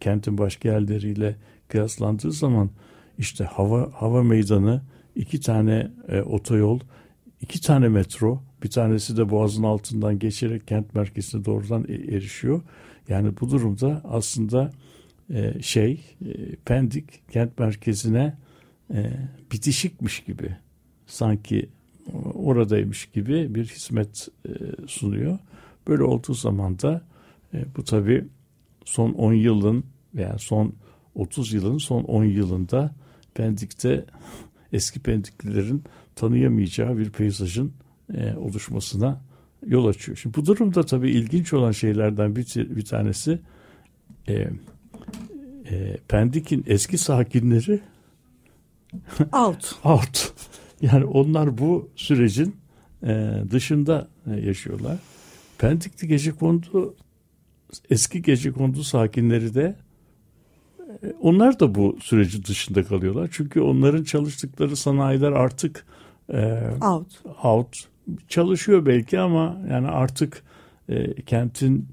kentin 0.00 0.38
başka 0.38 0.68
yerleriyle 0.68 1.36
kıyaslandığı 1.68 2.32
zaman 2.32 2.70
işte 3.18 3.44
hava 3.44 3.90
hava 3.94 4.22
meydanı 4.22 4.82
iki 5.16 5.40
tane 5.40 5.90
e, 6.08 6.20
otoyol 6.20 6.80
iki 7.40 7.60
tane 7.60 7.88
metro 7.88 8.42
bir 8.62 8.70
tanesi 8.70 9.16
de 9.16 9.30
boğazın 9.30 9.62
altından 9.62 10.18
geçerek 10.18 10.68
kent 10.68 10.94
merkezine 10.94 11.44
doğrudan 11.44 11.84
e, 11.88 11.94
erişiyor. 11.94 12.62
Yani 13.08 13.32
bu 13.40 13.50
durumda 13.50 14.00
aslında 14.04 14.72
e, 15.30 15.62
şey 15.62 16.00
e, 16.26 16.56
Pendik 16.64 17.30
kent 17.30 17.58
merkezine 17.58 18.36
e, 18.94 19.10
bitişikmiş 19.52 20.20
gibi 20.20 20.56
sanki 21.06 21.68
oradaymış 22.34 23.06
gibi 23.06 23.54
bir 23.54 23.66
hizmet 23.66 24.28
sunuyor. 24.86 25.38
Böyle 25.88 26.02
olduğu 26.02 26.34
zaman 26.34 26.78
da 26.78 27.02
bu 27.76 27.84
tabi 27.84 28.24
son 28.84 29.12
10 29.12 29.32
yılın 29.32 29.84
veya 30.14 30.38
son 30.38 30.74
30 31.14 31.52
yılın 31.52 31.78
son 31.78 32.02
10 32.02 32.24
yılında 32.24 32.94
Pendik'te 33.34 34.04
eski 34.72 35.00
Pendiklilerin 35.00 35.84
tanıyamayacağı 36.16 36.98
bir 36.98 37.10
peyzajın 37.10 37.72
oluşmasına 38.36 39.20
yol 39.66 39.86
açıyor. 39.86 40.18
Şimdi 40.18 40.36
bu 40.36 40.46
durumda 40.46 40.82
tabii 40.82 41.10
ilginç 41.10 41.52
olan 41.52 41.72
şeylerden 41.72 42.36
bir, 42.36 42.76
bir 42.76 42.84
tanesi 42.84 43.38
e, 45.72 45.96
Pendik'in 46.08 46.64
eski 46.66 46.98
sakinleri 46.98 47.80
out. 49.32 49.78
out. 49.84 50.32
Yani 50.80 51.04
onlar 51.04 51.58
bu 51.58 51.90
sürecin 51.96 52.56
e, 53.02 53.34
dışında 53.50 54.08
e, 54.26 54.40
yaşıyorlar. 54.40 54.98
Pendik'te 55.58 56.06
gece 56.06 56.32
kondu 56.32 56.94
eski 57.90 58.22
gece 58.22 58.52
kondu 58.52 58.82
sakinleri 58.82 59.54
de 59.54 59.76
e, 61.02 61.12
onlar 61.20 61.60
da 61.60 61.74
bu 61.74 61.96
sürecin 62.00 62.44
dışında 62.44 62.84
kalıyorlar. 62.84 63.28
Çünkü 63.32 63.60
onların 63.60 64.04
çalıştıkları 64.04 64.76
sanayiler 64.76 65.32
artık 65.32 65.86
e, 66.32 66.60
out. 66.80 67.22
out 67.44 67.88
çalışıyor 68.28 68.86
belki 68.86 69.18
ama 69.18 69.60
yani 69.70 69.88
artık 69.88 70.42
e, 70.88 71.22
kentin 71.22 71.88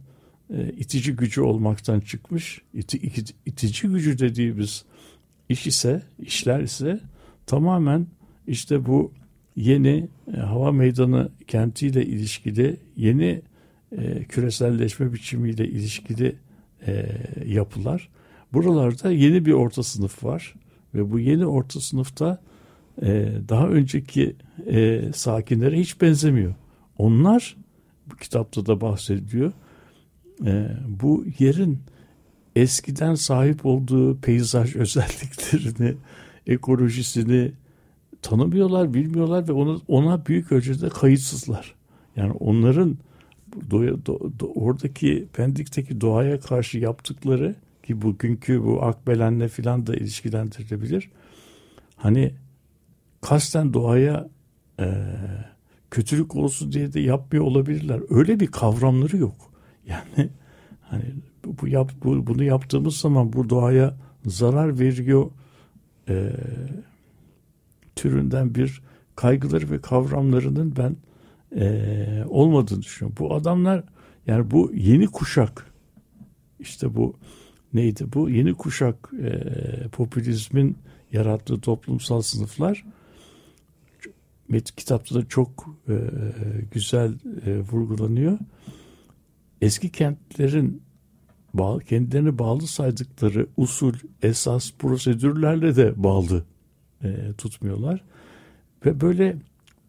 e, 0.53 0.69
itici 0.77 1.15
gücü 1.15 1.41
olmaktan 1.41 1.99
çıkmış. 1.99 2.61
İti, 2.73 2.97
iti, 2.97 3.33
itici 3.45 3.89
gücü 3.89 4.19
dediğimiz 4.19 4.85
iş 5.49 5.67
ise, 5.67 6.01
işler 6.19 6.59
ise 6.59 6.99
tamamen 7.45 8.07
işte 8.47 8.85
bu 8.85 9.11
yeni 9.55 10.07
e, 10.33 10.37
hava 10.37 10.71
meydanı 10.71 11.29
kentiyle 11.47 12.05
ilişkili, 12.05 12.77
yeni 12.95 13.41
e, 13.97 14.23
küreselleşme 14.23 15.13
biçimiyle 15.13 15.67
ilişkili 15.67 16.35
e, 16.87 17.05
yapılar. 17.45 18.09
Buralarda 18.53 19.11
yeni 19.11 19.45
bir 19.45 19.51
orta 19.51 19.83
sınıf 19.83 20.23
var 20.23 20.55
ve 20.95 21.11
bu 21.11 21.19
yeni 21.19 21.45
orta 21.45 21.79
sınıfta 21.79 22.41
e, 23.01 23.31
daha 23.49 23.67
önceki 23.67 24.35
e, 24.67 25.01
sakinlere 25.13 25.79
hiç 25.79 26.01
benzemiyor. 26.01 26.55
Onlar 26.97 27.55
bu 28.11 28.15
kitapta 28.15 28.65
da 28.65 28.81
bahsediyor. 28.81 29.51
E, 30.45 30.67
bu 31.01 31.25
yerin 31.39 31.79
eskiden 32.55 33.15
sahip 33.15 33.65
olduğu 33.65 34.17
peyzaj 34.17 34.75
özelliklerini, 34.83 35.95
ekolojisini 36.47 37.51
tanımıyorlar, 38.21 38.93
bilmiyorlar 38.93 39.47
ve 39.47 39.51
ona, 39.51 39.79
ona 39.87 40.25
büyük 40.25 40.51
ölçüde 40.51 40.89
kayıtsızlar. 40.89 41.75
Yani 42.15 42.31
onların 42.31 42.97
doğa, 43.71 44.05
do, 44.05 44.31
do, 44.39 44.51
oradaki 44.55 45.27
Pendik'teki 45.33 46.01
doğaya 46.01 46.39
karşı 46.39 46.77
yaptıkları 46.77 47.55
ki 47.83 48.01
bugünkü 48.01 48.63
bu 48.63 48.83
Akbelen'le 48.83 49.47
filan 49.47 49.87
da 49.87 49.95
ilişkilendirilebilir. 49.95 51.09
Hani 51.95 52.33
kasten 53.21 53.73
doğaya 53.73 54.29
e, 54.79 55.05
kötülük 55.91 56.35
olsun 56.35 56.71
diye 56.71 56.93
de 56.93 56.99
yapmıyor 56.99 57.45
olabilirler. 57.45 57.99
Öyle 58.09 58.39
bir 58.39 58.47
kavramları 58.47 59.17
yok. 59.17 59.48
Yani 59.89 60.29
hani 60.81 61.03
bu, 61.45 61.67
yap, 61.67 61.91
bu 62.03 62.27
bunu 62.27 62.43
yaptığımız 62.43 62.97
zaman 62.97 63.33
bu 63.33 63.49
doğaya 63.49 63.97
zarar 64.25 64.79
veriyor 64.79 65.31
e, 66.09 66.31
türünden 67.95 68.55
bir 68.55 68.81
kaygıları 69.15 69.71
ve 69.71 69.81
kavramlarının 69.81 70.73
ben 70.77 70.95
e, 71.61 72.23
olmadığını 72.29 72.81
düşünüyorum. 72.81 73.15
Bu 73.19 73.35
adamlar 73.35 73.83
yani 74.27 74.51
bu 74.51 74.71
yeni 74.73 75.07
kuşak 75.07 75.65
işte 76.59 76.95
bu 76.95 77.13
neydi 77.73 78.05
bu 78.13 78.29
yeni 78.29 78.53
kuşak 78.53 79.11
e, 79.21 79.87
popülizmin 79.87 80.77
yarattığı 81.11 81.61
toplumsal 81.61 82.21
sınıflar 82.21 82.83
Met 84.49 84.75
kitapta 84.75 85.15
da 85.15 85.27
çok 85.27 85.65
e, 85.89 85.95
güzel 86.71 87.13
e, 87.45 87.59
vurgulanıyor. 87.59 88.37
Eski 89.61 89.89
kentlerin 89.91 90.81
bağlı, 91.53 91.83
kendilerini 91.83 92.39
bağlı 92.39 92.67
saydıkları 92.67 93.47
usul, 93.57 93.93
esas, 94.21 94.71
prosedürlerle 94.71 95.75
de 95.75 96.03
bağlı 96.03 96.45
e, 97.03 97.33
tutmuyorlar. 97.37 98.03
Ve 98.85 99.01
böyle 99.01 99.37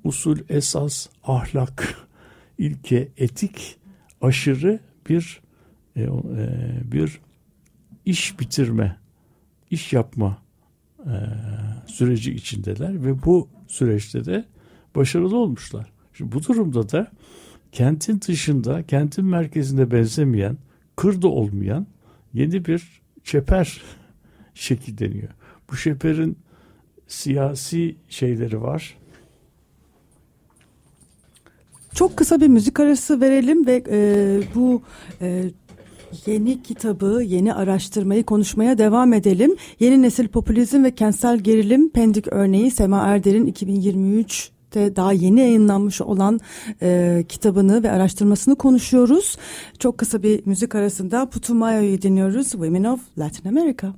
usul, 0.04 0.38
esas, 0.48 1.06
ahlak, 1.24 1.96
ilke, 2.58 3.08
etik 3.16 3.76
aşırı 4.20 4.80
bir 5.08 5.40
e, 5.96 6.02
e, 6.02 6.08
bir 6.84 7.20
iş 8.04 8.40
bitirme, 8.40 8.96
iş 9.70 9.92
yapma 9.92 10.38
e, 11.06 11.14
süreci 11.86 12.34
içindeler 12.34 13.04
ve 13.04 13.22
bu 13.24 13.48
süreçte 13.68 14.24
de 14.24 14.44
başarılı 14.96 15.38
olmuşlar. 15.38 15.92
Şimdi 16.12 16.32
bu 16.32 16.44
durumda 16.44 16.90
da 16.90 17.10
kentin 17.72 18.20
dışında, 18.28 18.82
kentin 18.82 19.24
merkezinde 19.24 19.90
benzemeyen, 19.90 20.56
kırda 20.96 21.28
olmayan 21.28 21.86
yeni 22.34 22.64
bir 22.64 23.02
çeper 23.24 23.82
şekilleniyor. 24.54 25.28
Bu 25.70 25.76
çeperin 25.76 26.38
siyasi 27.08 27.96
şeyleri 28.08 28.62
var. 28.62 28.96
Çok 31.94 32.16
kısa 32.16 32.40
bir 32.40 32.48
müzik 32.48 32.80
arası 32.80 33.20
verelim 33.20 33.66
ve 33.66 33.82
e, 33.90 34.40
bu 34.54 34.82
e, 35.20 35.44
yeni 36.26 36.62
kitabı, 36.62 37.22
yeni 37.26 37.54
araştırmayı 37.54 38.24
konuşmaya 38.24 38.78
devam 38.78 39.12
edelim. 39.12 39.56
Yeni 39.80 40.02
nesil 40.02 40.28
popülizm 40.28 40.84
ve 40.84 40.94
kentsel 40.94 41.38
gerilim 41.38 41.90
Pendik 41.90 42.32
örneği 42.32 42.70
Sema 42.70 42.98
Erder'in 42.98 43.46
2023 43.46 44.50
de 44.74 44.96
daha 44.96 45.12
yeni 45.12 45.40
yayınlanmış 45.40 46.00
olan 46.00 46.40
e, 46.82 47.24
kitabını 47.28 47.82
ve 47.82 47.90
araştırmasını 47.90 48.56
konuşuyoruz. 48.56 49.36
Çok 49.78 49.98
kısa 49.98 50.22
bir 50.22 50.46
müzik 50.46 50.74
arasında 50.74 51.30
Putumayo'yu 51.30 52.02
dinliyoruz. 52.02 52.50
Women 52.50 52.84
of 52.84 53.00
Latin 53.18 53.48
America. 53.48 53.92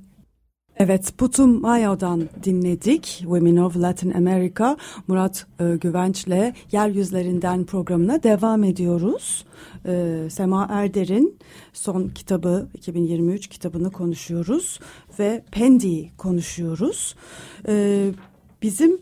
Evet, 0.77 1.17
Putumayo'dan 1.17 2.29
dinledik. 2.43 3.05
Women 3.05 3.55
of 3.55 3.77
Latin 3.77 4.11
America. 4.11 4.77
Murat 5.07 5.47
e, 5.59 5.75
Güvenç'le 5.75 6.53
Yeryüzlerinden 6.71 7.65
programına 7.65 8.23
devam 8.23 8.63
ediyoruz. 8.63 9.45
E, 9.85 10.23
Sema 10.29 10.67
Erder'in 10.71 11.37
son 11.73 12.07
kitabı, 12.09 12.67
2023 12.73 13.47
kitabını 13.47 13.91
konuşuyoruz. 13.91 14.79
Ve 15.19 15.43
Pendi'yi 15.51 16.11
konuşuyoruz. 16.17 17.15
E, 17.67 18.05
bizim 18.61 19.01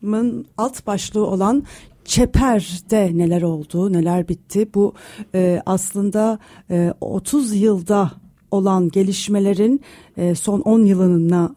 programın 0.00 0.46
alt 0.58 0.86
başlığı 0.86 1.26
olan 1.26 1.64
Çeper'de 2.04 3.10
neler 3.14 3.42
oldu, 3.42 3.92
neler 3.92 4.28
bitti? 4.28 4.68
Bu 4.74 4.94
e, 5.34 5.62
aslında 5.66 6.38
e, 6.70 6.94
30 7.00 7.54
yılda 7.54 8.10
olan 8.50 8.88
gelişmelerin 8.88 9.80
e, 10.16 10.34
son 10.34 10.60
10 10.60 10.84
yılına 10.84 11.54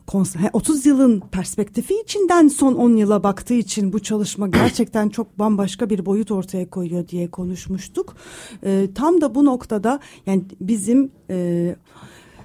30 0.53 0.85
yılın 0.85 1.23
perspektifi 1.31 2.01
içinden 2.03 2.47
son 2.47 2.73
10 2.73 2.97
yıla 2.97 3.23
baktığı 3.23 3.53
için 3.53 3.93
bu 3.93 3.99
çalışma 3.99 4.47
gerçekten 4.61 5.09
çok 5.09 5.39
bambaşka 5.39 5.89
bir 5.89 6.05
boyut 6.05 6.31
ortaya 6.31 6.69
koyuyor 6.69 7.07
diye 7.07 7.27
konuşmuştuk. 7.27 8.15
E, 8.63 8.87
tam 8.95 9.21
da 9.21 9.35
bu 9.35 9.45
noktada 9.45 9.99
yani 10.25 10.43
bizim 10.61 11.11
e, 11.29 11.75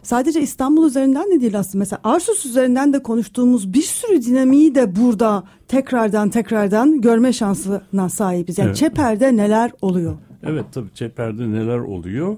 sadece 0.05 0.40
İstanbul 0.40 0.87
üzerinden 0.87 1.31
de 1.31 1.40
değil 1.40 1.59
aslında 1.59 1.79
mesela 1.79 2.01
Arsus 2.05 2.47
üzerinden 2.47 2.93
de 2.93 3.03
konuştuğumuz 3.03 3.73
bir 3.73 3.83
sürü 3.83 4.23
dinamiği 4.23 4.75
de 4.75 4.97
burada 4.97 5.45
tekrardan 5.69 6.31
tekrardan 6.31 7.01
görme 7.01 7.33
şansına 7.33 8.09
sahibiz. 8.09 8.59
Yani 8.59 8.67
evet. 8.67 8.77
Çeper'de 8.77 9.37
neler 9.37 9.73
oluyor? 9.83 10.17
Evet 10.43 10.64
tabii 10.73 10.95
Çeper'de 10.95 11.51
neler 11.51 11.79
oluyor? 11.79 12.37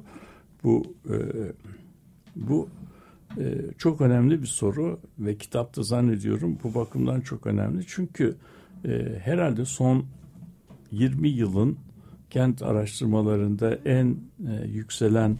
Bu 0.65 0.83
e, 1.09 1.17
bu 2.37 2.69
e, 3.39 3.45
çok 3.79 4.01
önemli 4.01 4.43
bir 4.43 4.47
soru 4.47 5.01
ve 5.19 5.37
kitapta 5.37 5.83
zannediyorum 5.83 6.59
bu 6.65 6.75
bakımdan 6.75 7.21
çok 7.21 7.47
önemli. 7.47 7.85
Çünkü 7.87 8.37
e, 8.85 9.19
herhalde 9.23 9.65
son 9.65 10.05
20 10.93 11.29
yılın 11.29 11.79
kent 12.31 12.63
araştırmalarında 12.63 13.75
en 13.85 14.17
e, 14.49 14.67
yükselen 14.67 15.39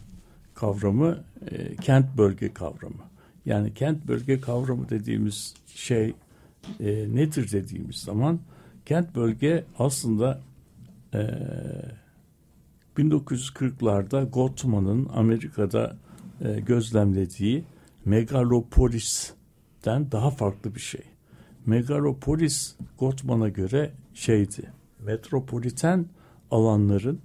kavramı 0.59 1.23
e, 1.51 1.75
kent 1.75 2.17
bölge 2.17 2.53
kavramı. 2.53 3.03
Yani 3.45 3.73
kent 3.73 4.07
bölge 4.07 4.41
kavramı 4.41 4.89
dediğimiz 4.89 5.53
şey 5.75 6.13
e, 6.79 7.15
nedir 7.15 7.51
dediğimiz 7.51 7.95
zaman 7.95 8.39
kent 8.85 9.15
bölge 9.15 9.65
aslında 9.79 10.41
e, 11.13 11.19
1940'larda 12.97 14.29
Gottman'ın 14.29 15.09
Amerika'da 15.13 15.95
e, 16.41 16.59
gözlemlediği 16.59 17.63
megalopolis'ten 18.05 20.11
daha 20.11 20.29
farklı 20.29 20.75
bir 20.75 20.79
şey. 20.79 21.01
Megalopolis 21.65 22.75
Gottman'a 22.99 23.49
göre 23.49 23.91
şeydi. 24.13 24.71
Metropoliten 25.05 26.05
alanların 26.51 27.19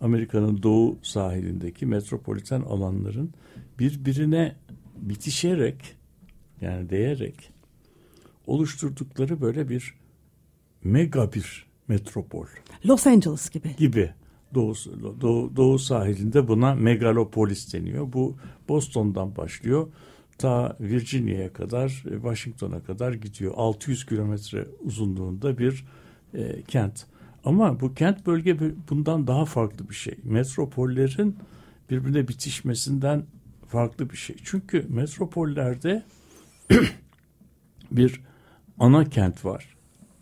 Amerika'nın 0.00 0.62
doğu 0.62 0.98
sahilindeki 1.02 1.86
metropoliten 1.86 2.60
alanların 2.60 3.34
birbirine 3.78 4.56
bitişerek 4.96 5.96
yani 6.60 6.90
değerek 6.90 7.50
oluşturdukları 8.46 9.40
böyle 9.40 9.68
bir 9.68 9.94
mega 10.84 11.32
bir 11.32 11.66
metropol. 11.88 12.46
Los 12.86 13.06
Angeles 13.06 13.50
gibi. 13.50 13.76
Gibi 13.76 14.10
doğu, 14.54 14.74
doğu, 15.20 15.56
doğu 15.56 15.78
sahilinde 15.78 16.48
buna 16.48 16.74
megalopolis 16.74 17.74
deniyor. 17.74 18.12
Bu 18.12 18.36
Boston'dan 18.68 19.36
başlıyor. 19.36 19.88
Ta 20.38 20.76
Virginia'ya 20.80 21.52
kadar, 21.52 22.04
e, 22.10 22.12
Washington'a 22.12 22.82
kadar 22.82 23.12
gidiyor. 23.12 23.52
600 23.56 24.06
kilometre 24.06 24.66
uzunluğunda 24.80 25.58
bir 25.58 25.84
e, 26.34 26.62
kent. 26.62 27.06
Ama 27.44 27.80
bu 27.80 27.94
kent 27.94 28.26
bölge 28.26 28.56
bundan 28.90 29.26
daha 29.26 29.44
farklı 29.44 29.88
bir 29.88 29.94
şey. 29.94 30.14
Metropollerin 30.24 31.36
birbirine 31.90 32.28
bitişmesinden 32.28 33.24
farklı 33.68 34.10
bir 34.10 34.16
şey. 34.16 34.36
Çünkü 34.44 34.86
metropollerde 34.88 36.02
bir 37.90 38.20
ana 38.78 39.04
kent 39.04 39.44
var. 39.44 39.76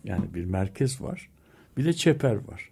Yani 0.05 0.35
bir 0.35 0.45
merkez 0.45 1.03
var. 1.03 1.31
Bir 1.77 1.85
de 1.85 1.93
çeper 1.93 2.35
var 2.35 2.71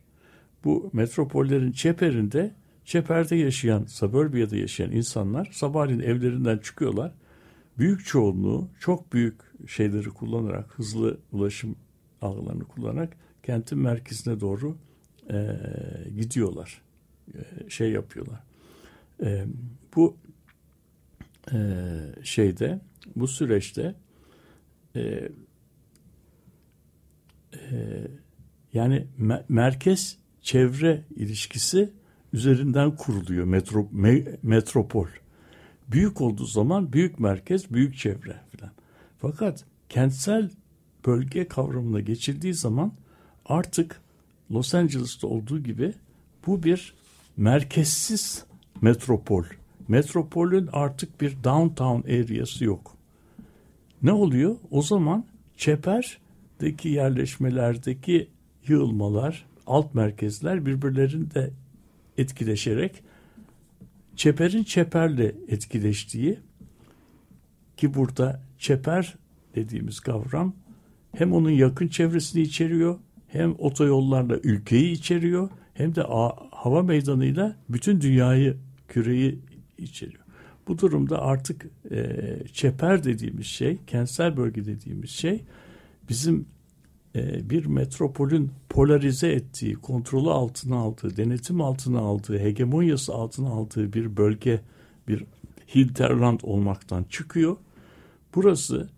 bu 0.65 0.91
metropollerin 0.93 1.73
çeperinde 1.73 2.55
çeperde 2.85 3.37
yaşayan, 3.37 3.85
suburbia'da 3.85 4.57
yaşayan 4.57 4.93
insanlar 4.93 5.49
sabahleyin 5.53 6.01
evlerinden 6.01 6.59
çıkıyorlar. 6.59 7.15
Büyük 7.79 8.07
çoğunluğu 8.07 8.69
çok 8.81 9.13
büyük 9.13 9.35
şeyleri 9.67 10.09
kullanarak, 10.09 10.79
hızlı 10.79 11.19
ulaşım 11.33 11.77
ağlarını 12.23 12.65
kullanarak 12.65 13.17
kentin 13.45 13.79
merkezine 13.79 14.41
doğru 14.41 14.77
e, 15.31 15.57
gidiyorlar. 16.17 16.83
E, 17.35 17.71
şey 17.71 17.93
yapıyorlar. 17.93 18.41
E, 19.23 19.47
bu 19.97 20.17
e, 21.53 21.59
şeyde, 22.23 22.81
bu 23.17 23.29
süreçte 23.29 23.95
e, 24.97 25.01
e, 27.55 28.07
yani 28.73 29.07
me- 29.21 29.45
merkez 29.49 30.19
çevre 30.43 31.05
ilişkisi 31.17 31.93
üzerinden 32.33 32.97
kuruluyor 32.97 33.45
metro, 33.45 33.89
me, 33.93 34.25
metropol. 34.43 35.07
Büyük 35.89 36.21
olduğu 36.21 36.47
zaman 36.47 36.93
büyük 36.93 37.19
merkez, 37.19 37.71
büyük 37.73 37.97
çevre 37.97 38.41
filan. 38.51 38.73
Fakat 39.19 39.65
kentsel 39.89 40.51
bölge 41.07 41.49
kavramına 41.49 42.01
geçildiği 42.01 42.55
zaman 42.55 42.93
artık 43.47 44.01
Los 44.51 44.75
Angeles'ta 44.75 45.27
olduğu 45.27 45.63
gibi 45.63 45.93
bu 46.47 46.63
bir 46.63 46.95
merkezsiz 47.37 48.45
metropol. 48.83 49.45
Metropolün 49.89 50.69
artık 50.73 51.21
bir 51.21 51.45
downtown 51.45 52.09
areası 52.09 52.65
yok. 52.65 52.97
Ne 54.03 54.13
oluyor? 54.13 54.57
O 54.71 54.83
zaman 54.83 55.25
çeperdeki 55.57 56.89
yerleşmelerdeki 56.89 58.29
yığılmalar, 58.69 59.47
alt 59.67 59.95
merkezler 59.95 60.67
birbirlerinde 60.67 61.51
etkileşerek 62.19 63.03
çeperin 64.17 64.65
çeperle 64.65 65.35
etkileştiği 65.49 66.39
ki 67.77 67.95
burada 67.95 68.41
çeper 68.59 69.15
dediğimiz 69.55 70.01
kavram 70.01 70.55
hem 71.17 71.33
onun 71.33 71.51
yakın 71.51 71.89
çevresini 71.89 72.43
içeriyor 72.43 72.99
hem 73.35 73.55
otoyollarla 73.59 74.39
ülkeyi 74.43 74.93
içeriyor 74.93 75.51
hem 75.75 75.95
de 75.95 76.03
hava 76.51 76.83
meydanıyla 76.83 77.57
bütün 77.69 78.01
dünyayı 78.01 78.57
küreyi 78.89 79.39
içeriyor. 79.79 80.25
Bu 80.69 80.79
durumda 80.79 81.23
artık 81.23 81.67
e, 81.91 82.17
çeper 82.53 83.05
dediğimiz 83.05 83.47
şey, 83.47 83.79
kentsel 83.87 84.37
bölge 84.37 84.67
dediğimiz 84.67 85.11
şey 85.11 85.45
bizim 86.09 86.47
e, 87.17 87.51
bir 87.51 87.67
metropolün 87.67 88.51
polarize 88.69 89.29
ettiği, 89.29 89.75
kontrolü 89.75 90.31
altına 90.31 90.77
aldığı, 90.77 91.17
denetim 91.17 91.61
altına 91.61 91.99
aldığı, 91.99 92.39
hegemonyası 92.39 93.15
altına 93.15 93.49
aldığı 93.49 93.93
bir 93.93 94.17
bölge, 94.17 94.61
bir 95.09 95.25
hinterland 95.75 96.41
olmaktan 96.43 97.05
çıkıyor. 97.05 97.57
Burası 98.35 98.89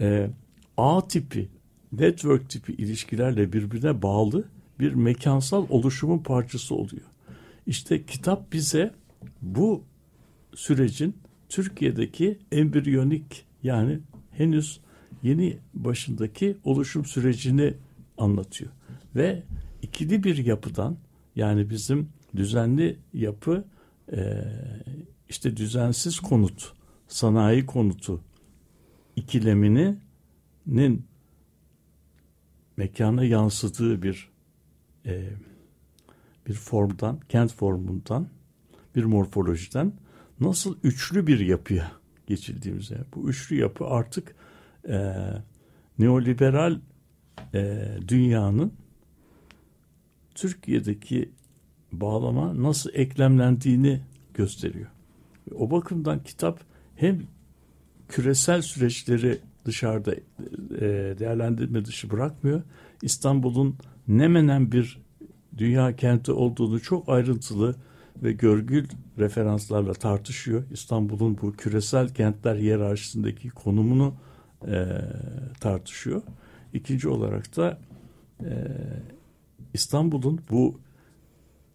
e, 0.00 0.30
ağ 0.76 1.08
tipi, 1.08 1.48
network 1.92 2.50
tipi 2.50 2.72
ilişkilerle 2.72 3.52
birbirine 3.52 4.02
bağlı 4.02 4.44
bir 4.80 4.92
mekansal 4.94 5.66
oluşumun 5.68 6.18
parçası 6.18 6.74
oluyor. 6.74 7.06
İşte 7.66 8.06
kitap 8.06 8.52
bize 8.52 8.94
bu 9.42 9.82
sürecin 10.54 11.16
Türkiye'deki 11.48 12.38
embriyonik 12.52 13.44
yani 13.62 13.98
henüz 14.30 14.80
yeni 15.22 15.58
başındaki 15.74 16.56
oluşum 16.64 17.04
sürecini 17.04 17.74
anlatıyor. 18.18 18.70
Ve 19.14 19.42
ikili 19.82 20.24
bir 20.24 20.36
yapıdan 20.36 20.96
yani 21.36 21.70
bizim 21.70 22.08
düzenli 22.36 22.96
yapı 23.14 23.64
e, 24.12 24.44
işte 25.28 25.56
düzensiz 25.56 26.20
konut, 26.20 26.72
sanayi 27.08 27.66
konutu 27.66 28.20
ikileminin 29.16 30.00
mekana 32.82 33.24
yansıdığı 33.24 34.02
bir 34.02 34.28
e, 35.06 35.28
bir 36.46 36.54
formdan, 36.54 37.20
kent 37.28 37.54
formundan, 37.54 38.28
bir 38.96 39.04
morfolojiden 39.04 39.92
nasıl 40.40 40.76
üçlü 40.82 41.26
bir 41.26 41.38
yapıya 41.40 41.92
geçildiğimize, 42.26 43.04
bu 43.14 43.30
üçlü 43.30 43.56
yapı 43.56 43.86
artık 43.86 44.34
e, 44.88 45.14
neoliberal 45.98 46.80
e, 47.54 47.88
dünyanın 48.08 48.72
Türkiye'deki 50.34 51.32
bağlama 51.92 52.62
nasıl 52.62 52.90
eklemlendiğini 52.94 54.00
gösteriyor. 54.34 54.90
O 55.54 55.70
bakımdan 55.70 56.22
kitap 56.22 56.60
hem 56.96 57.22
küresel 58.08 58.62
süreçleri 58.62 59.40
dışarıda 59.64 60.14
e, 60.14 61.14
değerlendirme 61.18 61.84
dışı 61.84 62.10
bırakmıyor. 62.10 62.62
İstanbul'un 63.02 63.76
ne 64.08 64.28
menen 64.28 64.72
bir 64.72 65.02
dünya 65.58 65.96
kenti 65.96 66.32
olduğunu 66.32 66.80
çok 66.80 67.08
ayrıntılı 67.08 67.74
ve 68.22 68.32
görgül 68.32 68.88
referanslarla 69.18 69.92
tartışıyor. 69.92 70.64
İstanbul'un 70.70 71.38
bu 71.42 71.52
küresel 71.52 72.08
kentler 72.08 72.56
hiyerarşisindeki 72.56 73.48
konumunu 73.48 74.14
e, 74.66 74.86
tartışıyor. 75.60 76.22
İkinci 76.72 77.08
olarak 77.08 77.56
da 77.56 77.78
e, 78.40 78.50
İstanbul'un 79.74 80.40
bu 80.50 80.80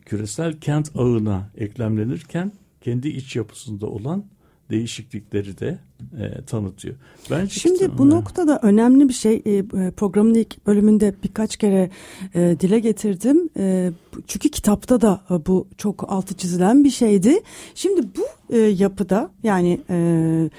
küresel 0.05 0.59
kent 0.59 0.91
ağına 0.95 1.49
eklemlenirken 1.57 2.51
kendi 2.81 3.07
iç 3.07 3.35
yapısında 3.35 3.87
olan 3.87 4.25
değişiklikleri 4.69 5.59
de 5.59 5.79
e, 6.19 6.41
tanıtıyor. 6.41 6.95
Bence 7.31 7.59
Şimdi 7.59 7.75
işte, 7.75 7.97
bu 7.97 8.07
e, 8.07 8.09
noktada 8.09 8.59
önemli 8.61 9.09
bir 9.09 9.13
şey 9.13 9.41
e, 9.45 9.63
programın 9.91 10.33
ilk 10.33 10.67
bölümünde 10.67 11.13
birkaç 11.23 11.57
kere 11.57 11.89
e, 12.35 12.57
dile 12.59 12.79
getirdim. 12.79 13.49
E, 13.57 13.91
çünkü 14.27 14.49
kitapta 14.49 15.01
da 15.01 15.21
e, 15.29 15.45
bu 15.45 15.67
çok 15.77 16.11
altı 16.11 16.33
çizilen 16.33 16.83
bir 16.83 16.89
şeydi. 16.89 17.39
Şimdi 17.75 18.01
bu 18.17 18.55
e, 18.55 18.57
yapıda 18.57 19.31
yani 19.43 19.81
e, 19.89 20.49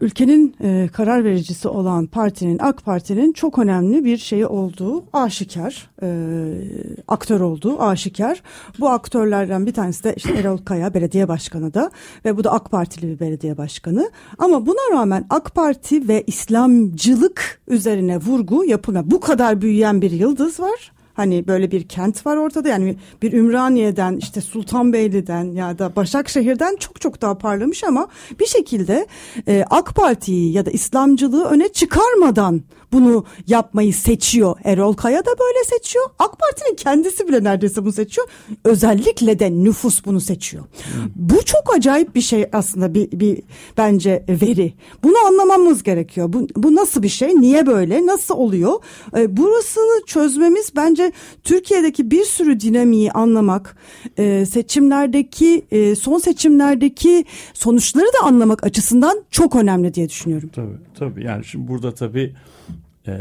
ülkenin 0.00 0.54
e, 0.62 0.88
karar 0.92 1.24
vericisi 1.24 1.68
olan 1.68 2.06
partinin 2.06 2.58
AK 2.58 2.84
Parti'nin 2.84 3.32
çok 3.32 3.58
önemli 3.58 4.04
bir 4.04 4.16
şeyi 4.16 4.46
olduğu 4.46 5.04
aşikar 5.12 5.90
e, 6.02 6.08
aktör 7.08 7.40
olduğu 7.40 7.82
aşikar. 7.82 8.42
Bu 8.80 8.88
aktörlerden 8.88 9.66
bir 9.66 9.72
tanesi 9.72 10.04
de 10.04 10.14
işte 10.16 10.32
Erol 10.32 10.58
Kaya 10.58 10.94
belediye 10.94 11.28
başkanı 11.28 11.74
da 11.74 11.90
ve 12.24 12.36
bu 12.36 12.44
da 12.44 12.52
AK 12.52 12.70
Partili 12.70 13.08
bir 13.08 13.20
belediye 13.20 13.58
başkanı. 13.58 14.10
Ama 14.38 14.66
buna 14.66 14.98
rağmen 14.98 15.26
AK 15.30 15.54
Parti 15.54 16.08
ve 16.08 16.24
İslamcılık 16.26 17.60
üzerine 17.68 18.16
vurgu 18.16 18.64
yapılmıyor 18.64 19.04
bu 19.06 19.20
kadar 19.20 19.60
büyüyen 19.60 20.02
bir 20.02 20.10
yıldız 20.10 20.60
var 20.60 20.92
Hani 21.14 21.46
böyle 21.46 21.70
bir 21.70 21.88
kent 21.88 22.26
var 22.26 22.36
ortada 22.36 22.68
yani 22.68 22.96
bir 23.22 23.32
Ümraniye'den 23.32 24.16
işte 24.16 24.40
Sultanbeyli'den 24.40 25.44
ya 25.44 25.78
da 25.78 25.96
Başakşehir'den 25.96 26.76
çok 26.76 27.00
çok 27.00 27.22
daha 27.22 27.38
parlamış 27.38 27.84
ama 27.84 28.08
bir 28.40 28.46
şekilde 28.46 29.06
e, 29.48 29.64
AK 29.70 29.94
Parti'yi 29.94 30.52
ya 30.52 30.66
da 30.66 30.70
İslamcılığı 30.70 31.44
öne 31.44 31.68
çıkarmadan 31.68 32.62
bunu 32.92 33.24
yapmayı 33.46 33.94
seçiyor. 33.94 34.56
Erol 34.64 34.94
Kaya 34.94 35.20
da 35.20 35.30
böyle 35.40 35.64
seçiyor. 35.64 36.04
AK 36.18 36.38
Parti'nin 36.38 36.76
kendisi 36.76 37.28
bile 37.28 37.44
neredeyse 37.44 37.84
bunu 37.84 37.92
seçiyor. 37.92 38.28
Özellikle 38.64 39.38
de 39.38 39.50
nüfus 39.50 40.04
bunu 40.04 40.20
seçiyor. 40.20 40.64
Bu 41.16 41.44
çok 41.44 41.76
acayip 41.76 42.14
bir 42.14 42.20
şey 42.20 42.46
aslında 42.52 42.94
bir, 42.94 43.10
bir 43.12 43.42
bence 43.78 44.24
veri. 44.28 44.74
Bunu 45.04 45.18
anlamamız 45.26 45.82
gerekiyor. 45.82 46.32
Bu, 46.32 46.46
bu 46.56 46.74
nasıl 46.74 47.02
bir 47.02 47.08
şey? 47.08 47.40
Niye 47.40 47.66
böyle? 47.66 48.06
Nasıl 48.06 48.34
oluyor? 48.34 48.72
E, 49.16 49.36
burasını 49.36 50.06
çözmemiz 50.06 50.72
bence 50.76 51.01
Türkiye'deki 51.44 52.10
bir 52.10 52.24
sürü 52.24 52.60
dinamiği 52.60 53.12
anlamak, 53.12 53.76
e, 54.18 54.46
seçimlerdeki 54.46 55.64
e, 55.70 55.94
son 55.94 56.18
seçimlerdeki 56.18 57.24
sonuçları 57.54 58.06
da 58.06 58.26
anlamak 58.26 58.64
açısından 58.64 59.24
çok 59.30 59.56
önemli 59.56 59.94
diye 59.94 60.08
düşünüyorum. 60.08 60.50
Tabii 60.54 60.76
tabii 60.94 61.24
yani 61.24 61.44
şimdi 61.44 61.68
burada 61.68 61.94
tabii 61.94 62.34
e, 63.06 63.14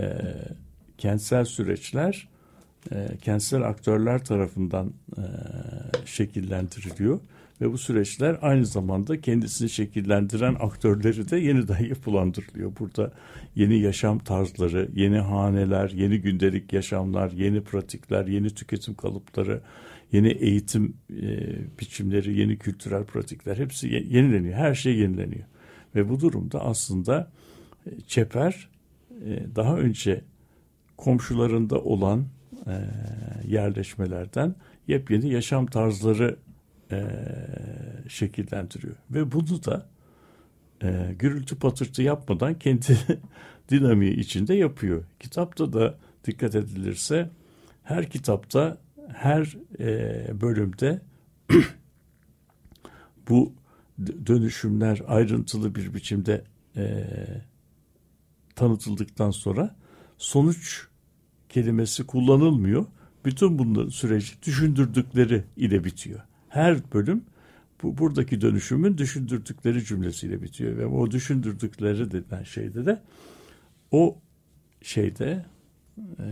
kentsel 0.97 1.45
süreçler 1.45 2.27
e, 2.91 3.07
kentsel 3.21 3.61
aktörler 3.61 4.25
tarafından 4.25 4.93
e, 5.17 5.23
şekillendiriliyor 6.05 7.19
ve 7.61 7.71
bu 7.71 7.77
süreçler 7.77 8.37
aynı 8.41 8.65
zamanda 8.65 9.21
kendisini 9.21 9.69
şekillendiren 9.69 10.55
aktörleri 10.59 11.29
de 11.29 11.37
yeniden 11.37 11.83
yapılandırılıyor. 11.89 12.71
Burada 12.79 13.13
yeni 13.55 13.79
yaşam 13.79 14.19
tarzları, 14.19 14.89
yeni 14.95 15.17
haneler, 15.17 15.89
yeni 15.89 16.21
gündelik 16.21 16.73
yaşamlar, 16.73 17.31
yeni 17.31 17.61
pratikler, 17.61 18.27
yeni 18.27 18.49
tüketim 18.49 18.95
kalıpları, 18.95 19.61
yeni 20.11 20.27
eğitim 20.27 20.97
e, 21.09 21.19
biçimleri, 21.79 22.39
yeni 22.39 22.57
kültürel 22.57 23.03
pratikler 23.03 23.57
hepsi 23.57 23.87
yenileniyor. 23.87 24.53
Her 24.53 24.75
şey 24.75 24.95
yenileniyor. 24.95 25.45
Ve 25.95 26.09
bu 26.09 26.19
durumda 26.19 26.65
aslında 26.65 27.31
e, 27.85 28.01
çeper 28.07 28.69
e, 29.25 29.55
daha 29.55 29.77
önce 29.77 30.21
komşularında 30.97 31.81
olan 31.81 32.25
e, 32.67 32.73
yerleşmelerden 33.47 34.55
yepyeni 34.87 35.29
yaşam 35.29 35.65
tarzları 35.65 36.37
e, 36.91 37.01
şekillendiriyor. 38.09 38.95
Ve 39.11 39.31
bunu 39.31 39.63
da 39.63 39.87
gürültü 41.19 41.55
patırtı 41.59 42.01
yapmadan 42.01 42.59
kendi 42.59 42.97
dinamiği 43.69 44.15
içinde 44.19 44.53
yapıyor. 44.53 45.03
Kitapta 45.19 45.73
da 45.73 45.97
dikkat 46.25 46.55
edilirse 46.55 47.29
her 47.83 48.09
kitapta 48.09 48.77
her 49.13 49.57
bölümde 50.41 51.01
bu 53.29 53.53
dönüşümler 54.25 55.01
ayrıntılı 55.07 55.75
bir 55.75 55.93
biçimde 55.93 56.43
tanıtıldıktan 58.55 59.31
sonra 59.31 59.75
sonuç 60.17 60.87
kelimesi 61.49 62.07
kullanılmıyor. 62.07 62.85
Bütün 63.25 63.59
bunların 63.59 63.89
süreci 63.89 64.43
düşündürdükleri 64.43 65.43
ile 65.57 65.83
bitiyor. 65.83 66.19
Her 66.51 66.93
bölüm 66.93 67.23
bu 67.83 67.97
buradaki 67.97 68.41
dönüşümün 68.41 68.97
düşündürdükleri 68.97 69.85
cümlesiyle 69.85 70.41
bitiyor 70.41 70.77
ve 70.77 70.85
o 70.85 71.11
düşündürdükleri 71.11 72.11
denen 72.11 72.43
şeyde 72.43 72.85
de 72.85 73.01
o 73.91 74.17
şeyde 74.81 75.45
e, 75.97 76.25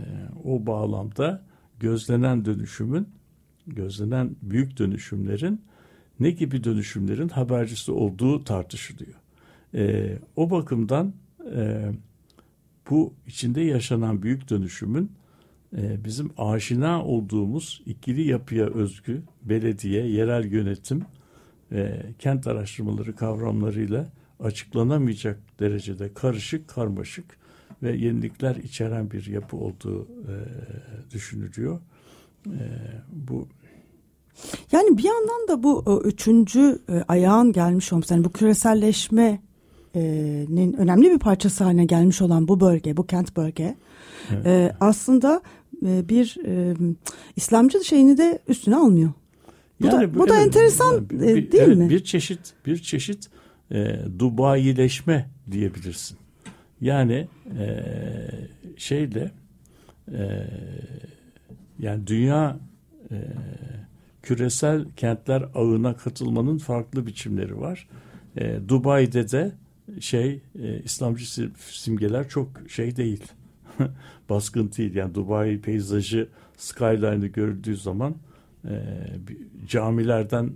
o 0.44 0.66
bağlamda 0.66 1.42
gözlenen 1.78 2.44
dönüşümün 2.44 3.08
gözlenen 3.66 4.36
büyük 4.42 4.78
dönüşümlerin 4.78 5.60
ne 6.20 6.30
gibi 6.30 6.64
dönüşümlerin 6.64 7.28
habercisi 7.28 7.92
olduğu 7.92 8.44
tartışılıyor. 8.44 9.14
E, 9.74 10.18
o 10.36 10.50
bakımdan 10.50 11.14
e, 11.54 11.92
bu 12.90 13.14
içinde 13.26 13.60
yaşanan 13.60 14.22
büyük 14.22 14.50
dönüşümün 14.50 15.12
bizim 15.72 16.30
aşina 16.38 17.04
olduğumuz 17.04 17.82
ikili 17.86 18.28
yapıya 18.28 18.66
özgü 18.66 19.22
belediye, 19.42 20.06
yerel 20.06 20.52
yönetim 20.52 21.02
kent 22.18 22.46
araştırmaları 22.46 23.16
kavramlarıyla 23.16 24.06
açıklanamayacak 24.40 25.38
derecede 25.60 26.14
karışık, 26.14 26.68
karmaşık 26.68 27.24
ve 27.82 27.96
yenilikler 27.96 28.56
içeren 28.56 29.10
bir 29.10 29.26
yapı 29.26 29.56
olduğu 29.56 30.02
e, 30.02 30.34
düşünülüyor. 31.14 31.80
E, 32.46 32.64
bu 33.12 33.48
yani 34.72 34.98
bir 34.98 35.04
yandan 35.04 35.48
da 35.48 35.62
bu 35.62 36.02
üçüncü 36.04 36.78
e, 36.88 37.02
ayağın 37.08 37.52
gelmiş 37.52 37.92
olması, 37.92 38.14
yani 38.14 38.24
bu 38.24 38.32
küreselleşme 38.32 39.40
nin 40.48 40.72
önemli 40.72 41.10
bir 41.10 41.18
parçası 41.18 41.64
haline 41.64 41.84
gelmiş 41.84 42.22
olan 42.22 42.48
bu 42.48 42.60
bölge, 42.60 42.96
bu 42.96 43.06
kent 43.06 43.36
bölge 43.36 43.76
evet. 44.30 44.46
e, 44.46 44.76
aslında 44.80 45.42
e, 45.86 46.08
bir 46.08 46.36
e, 46.46 46.74
İslamcı 47.36 47.84
şeyini 47.84 48.18
de 48.18 48.38
üstüne 48.48 48.76
almıyor. 48.76 49.12
Bu 49.80 49.86
yani, 49.86 50.00
da 50.00 50.14
bu 50.14 50.18
evet, 50.18 50.30
da 50.30 50.40
enteresan 50.40 51.10
bir, 51.10 51.20
bir, 51.20 51.52
değil 51.52 51.64
evet, 51.64 51.76
mi? 51.76 51.90
Bir 51.90 52.04
çeşit 52.04 52.40
bir 52.66 52.78
çeşit 52.78 53.28
e, 53.72 53.98
Dubaileşme 54.18 55.30
diyebilirsin. 55.50 56.18
Yani 56.80 57.28
e, 57.58 57.84
şeyle 58.76 59.30
e, 60.12 60.46
yani 61.78 62.06
dünya 62.06 62.58
e, 63.10 63.16
küresel 64.22 64.84
kentler 64.96 65.44
ağına 65.54 65.96
katılmanın 65.96 66.58
farklı 66.58 67.06
biçimleri 67.06 67.60
var. 67.60 67.88
E, 68.36 68.68
Dubai'de 68.68 69.30
de 69.30 69.52
şey 70.00 70.42
e, 70.62 70.82
İslamcı 70.82 71.50
simgeler 71.58 72.28
çok 72.28 72.48
şey 72.68 72.96
değil. 72.96 73.24
Baskın 74.30 74.70
değil. 74.76 74.94
Yani 74.94 75.14
Dubai 75.14 75.60
peyzajı 75.60 76.28
skyline'ı 76.56 77.26
görüldüğü 77.26 77.76
zaman 77.76 78.14
e, 78.64 78.74
camilerden 79.66 80.52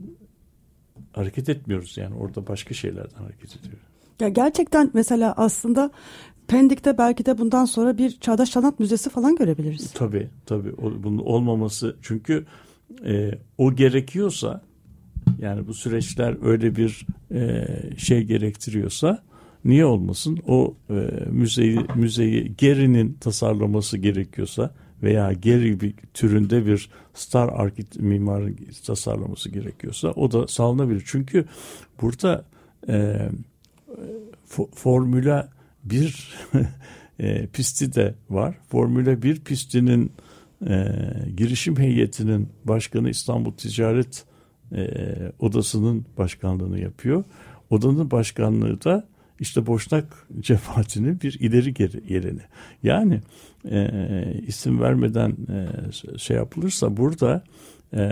hareket 1.12 1.48
etmiyoruz. 1.48 1.96
Yani 1.96 2.14
orada 2.14 2.46
başka 2.46 2.74
şeylerden 2.74 3.18
hareket 3.18 3.56
ediyoruz. 3.56 3.84
Ya 4.20 4.28
gerçekten 4.28 4.90
mesela 4.94 5.34
aslında 5.36 5.90
Pendik'te 6.48 6.98
belki 6.98 7.26
de 7.26 7.38
bundan 7.38 7.64
sonra 7.64 7.98
bir 7.98 8.10
Çağdaş 8.10 8.48
Sanat 8.48 8.80
Müzesi 8.80 9.10
falan 9.10 9.36
görebiliriz. 9.36 9.92
Tabii 9.92 10.28
tabii. 10.46 10.72
O, 10.72 11.02
bunun 11.02 11.18
olmaması 11.18 11.96
çünkü 12.02 12.46
e, 13.06 13.30
o 13.58 13.74
gerekiyorsa 13.74 14.62
yani 15.38 15.66
bu 15.66 15.74
süreçler 15.74 16.36
öyle 16.46 16.76
bir 16.76 17.06
e, 17.30 17.66
şey 17.96 18.22
gerektiriyorsa 18.22 19.22
niye 19.64 19.84
olmasın? 19.84 20.38
O 20.46 20.74
e, 20.90 20.94
müzeyi 21.30 21.80
müzeyi 21.94 22.52
Geri'nin 22.58 23.12
tasarlaması 23.20 23.98
gerekiyorsa 23.98 24.74
veya 25.02 25.32
Geri 25.32 25.80
bir 25.80 25.94
türünde 26.14 26.66
bir 26.66 26.90
star 27.14 27.48
arkit 27.48 28.00
mimarın 28.00 28.58
tasarlaması 28.86 29.50
gerekiyorsa 29.50 30.08
o 30.08 30.32
da 30.32 30.46
sağlanabilir. 30.46 31.02
Çünkü 31.06 31.44
burada 32.02 32.44
e, 32.88 33.28
Formula 34.74 35.48
1 35.84 36.34
e, 37.20 37.46
pisti 37.46 37.94
de 37.94 38.14
var. 38.30 38.58
Formula 38.68 39.22
1 39.22 39.40
pistinin 39.40 40.12
e, 40.68 40.86
girişim 41.36 41.78
heyetinin 41.78 42.48
başkanı 42.64 43.10
İstanbul 43.10 43.52
Ticaret 43.52 44.24
e, 44.72 44.88
Odası'nın 45.38 46.06
başkanlığını 46.18 46.80
yapıyor. 46.80 47.24
Odanın 47.70 48.10
başkanlığı 48.10 48.84
da 48.84 49.08
işte 49.40 49.66
Boşnak 49.66 50.26
cemaatinin 50.40 51.20
bir 51.20 51.36
ileri 51.40 51.74
geri 51.74 52.12
yerine. 52.12 52.42
Yani 52.82 53.20
e, 53.70 53.88
isim 54.46 54.80
vermeden 54.80 55.30
e, 55.30 56.18
şey 56.18 56.36
yapılırsa 56.36 56.96
burada 56.96 57.44
e, 57.96 58.10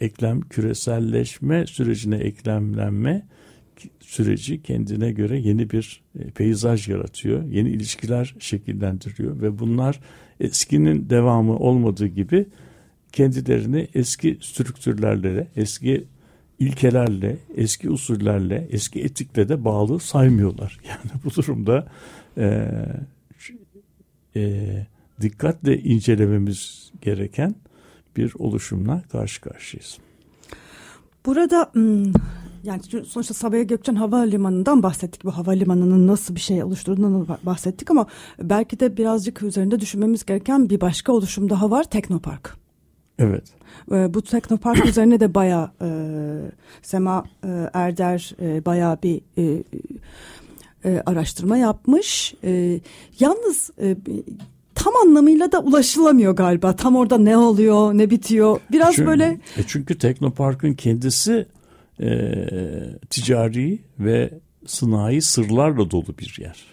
eklem 0.00 0.40
küreselleşme 0.40 1.66
sürecine 1.66 2.16
eklemlenme 2.16 3.26
süreci 4.00 4.62
kendine 4.62 5.12
göre 5.12 5.40
yeni 5.40 5.70
bir 5.70 6.02
e, 6.18 6.30
peyzaj 6.30 6.88
yaratıyor. 6.88 7.44
Yeni 7.44 7.70
ilişkiler 7.70 8.34
şekillendiriyor 8.38 9.42
ve 9.42 9.58
bunlar 9.58 10.00
eskinin 10.40 11.10
devamı 11.10 11.56
olmadığı 11.56 12.06
gibi 12.06 12.46
kendilerini 13.12 13.88
eski 13.94 14.38
strüktürlerle, 14.40 15.48
eski 15.56 16.04
ilkelerle, 16.58 17.36
eski 17.56 17.90
usullerle, 17.90 18.68
eski 18.70 19.00
etikle 19.00 19.48
de 19.48 19.64
bağlı 19.64 20.00
saymıyorlar. 20.00 20.80
Yani 20.88 21.22
bu 21.24 21.34
durumda 21.34 21.88
e, 22.38 22.68
e, 24.36 24.86
dikkatle 25.20 25.78
incelememiz 25.78 26.90
gereken 27.02 27.54
bir 28.16 28.32
oluşumla 28.38 29.02
karşı 29.12 29.40
karşıyayız. 29.40 29.98
Burada 31.26 31.72
yani 32.64 32.82
sonuçta 33.06 33.34
Sabiha 33.34 33.62
Gökçen 33.62 33.94
Havalimanı'ndan 33.94 34.82
bahsettik. 34.82 35.24
Bu 35.24 35.30
havalimanının 35.30 36.06
nasıl 36.06 36.34
bir 36.34 36.40
şey 36.40 36.64
oluşturduğundan 36.64 37.38
bahsettik 37.42 37.90
ama 37.90 38.06
belki 38.42 38.80
de 38.80 38.96
birazcık 38.96 39.42
üzerinde 39.42 39.80
düşünmemiz 39.80 40.24
gereken 40.24 40.70
bir 40.70 40.80
başka 40.80 41.12
oluşum 41.12 41.50
daha 41.50 41.70
var. 41.70 41.84
Teknopark. 41.84 42.61
Evet. 43.18 43.44
Ee, 43.92 44.14
bu 44.14 44.22
Teknopark 44.22 44.86
üzerine 44.86 45.20
de 45.20 45.34
bayağı 45.34 45.70
e, 45.82 45.88
Sema 46.82 47.24
e, 47.44 47.70
Erder 47.72 48.34
e, 48.40 48.64
bayağı 48.64 48.98
bir 49.02 49.20
e, 49.38 49.62
e, 50.84 51.02
araştırma 51.06 51.56
yapmış. 51.56 52.34
E, 52.44 52.80
yalnız 53.20 53.70
e, 53.82 53.96
tam 54.74 54.96
anlamıyla 54.96 55.52
da 55.52 55.60
ulaşılamıyor 55.60 56.36
galiba. 56.36 56.76
Tam 56.76 56.96
orada 56.96 57.18
ne 57.18 57.36
oluyor, 57.36 57.98
ne 57.98 58.10
bitiyor. 58.10 58.60
Biraz 58.72 58.94
çünkü, 58.94 59.08
böyle... 59.08 59.40
E 59.56 59.62
çünkü 59.66 59.98
Teknopark'ın 59.98 60.74
kendisi 60.74 61.46
e, 62.00 62.08
ticari 63.10 63.78
ve 63.98 64.30
sınai 64.66 65.22
sırlarla 65.22 65.90
dolu 65.90 66.18
bir 66.18 66.36
yer. 66.40 66.64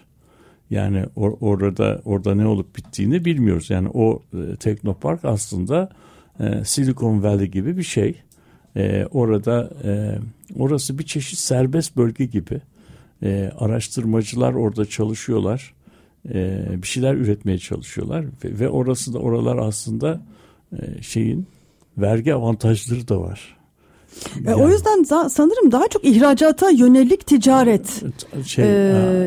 Yani 0.70 1.04
or, 1.16 1.32
orada 1.40 2.02
orada 2.04 2.34
ne 2.34 2.46
olup 2.46 2.76
bittiğini 2.76 3.24
bilmiyoruz. 3.24 3.70
Yani 3.70 3.88
o 3.94 4.22
e, 4.34 4.56
Teknopark 4.56 5.24
aslında 5.24 5.90
e, 6.40 6.64
Silicon 6.64 7.22
Valley 7.22 7.46
gibi 7.46 7.76
bir 7.76 7.82
şey. 7.82 8.22
E, 8.76 9.06
orada 9.10 9.70
e, 9.84 10.18
orası 10.58 10.98
bir 10.98 11.04
çeşit 11.04 11.38
serbest 11.38 11.96
bölge 11.96 12.24
gibi. 12.24 12.60
E, 13.22 13.52
araştırmacılar 13.58 14.52
orada 14.52 14.84
çalışıyorlar. 14.84 15.74
E, 16.28 16.64
bir 16.82 16.86
şeyler 16.86 17.14
üretmeye 17.14 17.58
çalışıyorlar 17.58 18.24
ve, 18.24 18.58
ve 18.58 18.68
orası 18.68 19.14
da 19.14 19.18
oralar 19.18 19.56
aslında 19.56 20.20
e, 20.72 21.02
şeyin 21.02 21.46
vergi 21.98 22.34
avantajları 22.34 23.08
da 23.08 23.20
var. 23.20 23.56
E, 24.46 24.54
O 24.54 24.68
yüzden 24.68 25.04
da, 25.10 25.28
sanırım 25.30 25.72
daha 25.72 25.88
çok 25.88 26.04
ihracata 26.04 26.70
yönelik 26.70 27.26
ticaret 27.26 28.02
şey, 28.46 28.64
e, 28.64 28.68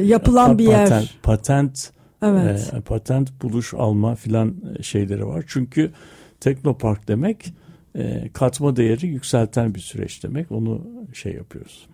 yapılan 0.06 0.58
bir 0.58 0.64
yer. 0.68 0.90
Patent, 0.90 1.10
patent, 1.24 1.92
evet. 2.24 2.74
e, 2.78 2.82
patent 2.82 3.42
buluş 3.42 3.74
alma 3.74 4.16
filan 4.16 4.56
şeyleri 4.82 5.28
var. 5.28 5.44
Çünkü 5.48 5.92
teknopark 6.44 7.08
demek 7.08 7.54
e, 7.96 8.30
katma 8.34 8.76
değeri 8.76 9.08
yükselten 9.08 9.76
bir 9.76 9.80
süreç 9.80 10.24
demek. 10.24 10.52
Onu 10.52 10.82
şey 11.14 11.34
yapıyoruz. 11.34 11.88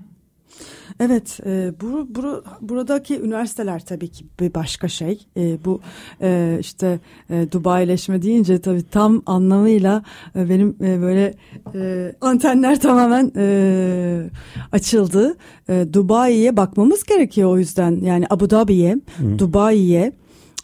Evet, 0.99 1.39
e, 1.45 1.73
bu, 1.81 2.07
bu 2.09 2.43
buradaki 2.61 3.19
üniversiteler 3.19 3.85
tabii 3.85 4.07
ki 4.07 4.25
bir 4.39 4.53
başka 4.53 4.87
şey. 4.87 5.25
E, 5.37 5.65
bu 5.65 5.81
e, 6.21 6.57
işte 6.59 6.99
e, 7.29 7.51
Dubaileşme 7.51 8.21
deyince 8.21 8.61
tabii 8.61 8.83
tam 8.83 9.23
anlamıyla 9.25 10.03
e, 10.35 10.49
benim 10.49 10.75
e, 10.81 11.01
böyle 11.01 11.33
e, 11.75 12.13
antenler 12.21 12.79
tamamen 12.79 13.31
e, 13.35 14.29
açıldı. 14.71 15.37
E, 15.69 15.85
Dubai'ye 15.93 16.57
bakmamız 16.57 17.03
gerekiyor 17.03 17.49
o 17.49 17.57
yüzden. 17.57 17.99
Yani 18.01 18.25
Abu 18.29 18.49
Dhabi'ye, 18.49 18.97
Dubai'ye, 19.37 20.11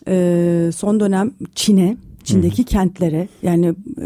e, 0.08 0.70
son 0.76 1.00
dönem 1.00 1.32
Çin'e, 1.56 1.98
Çin'deki 2.26 2.62
Hı. 2.62 2.66
kentlere 2.66 3.28
yani 3.44 3.68
e, 4.02 4.06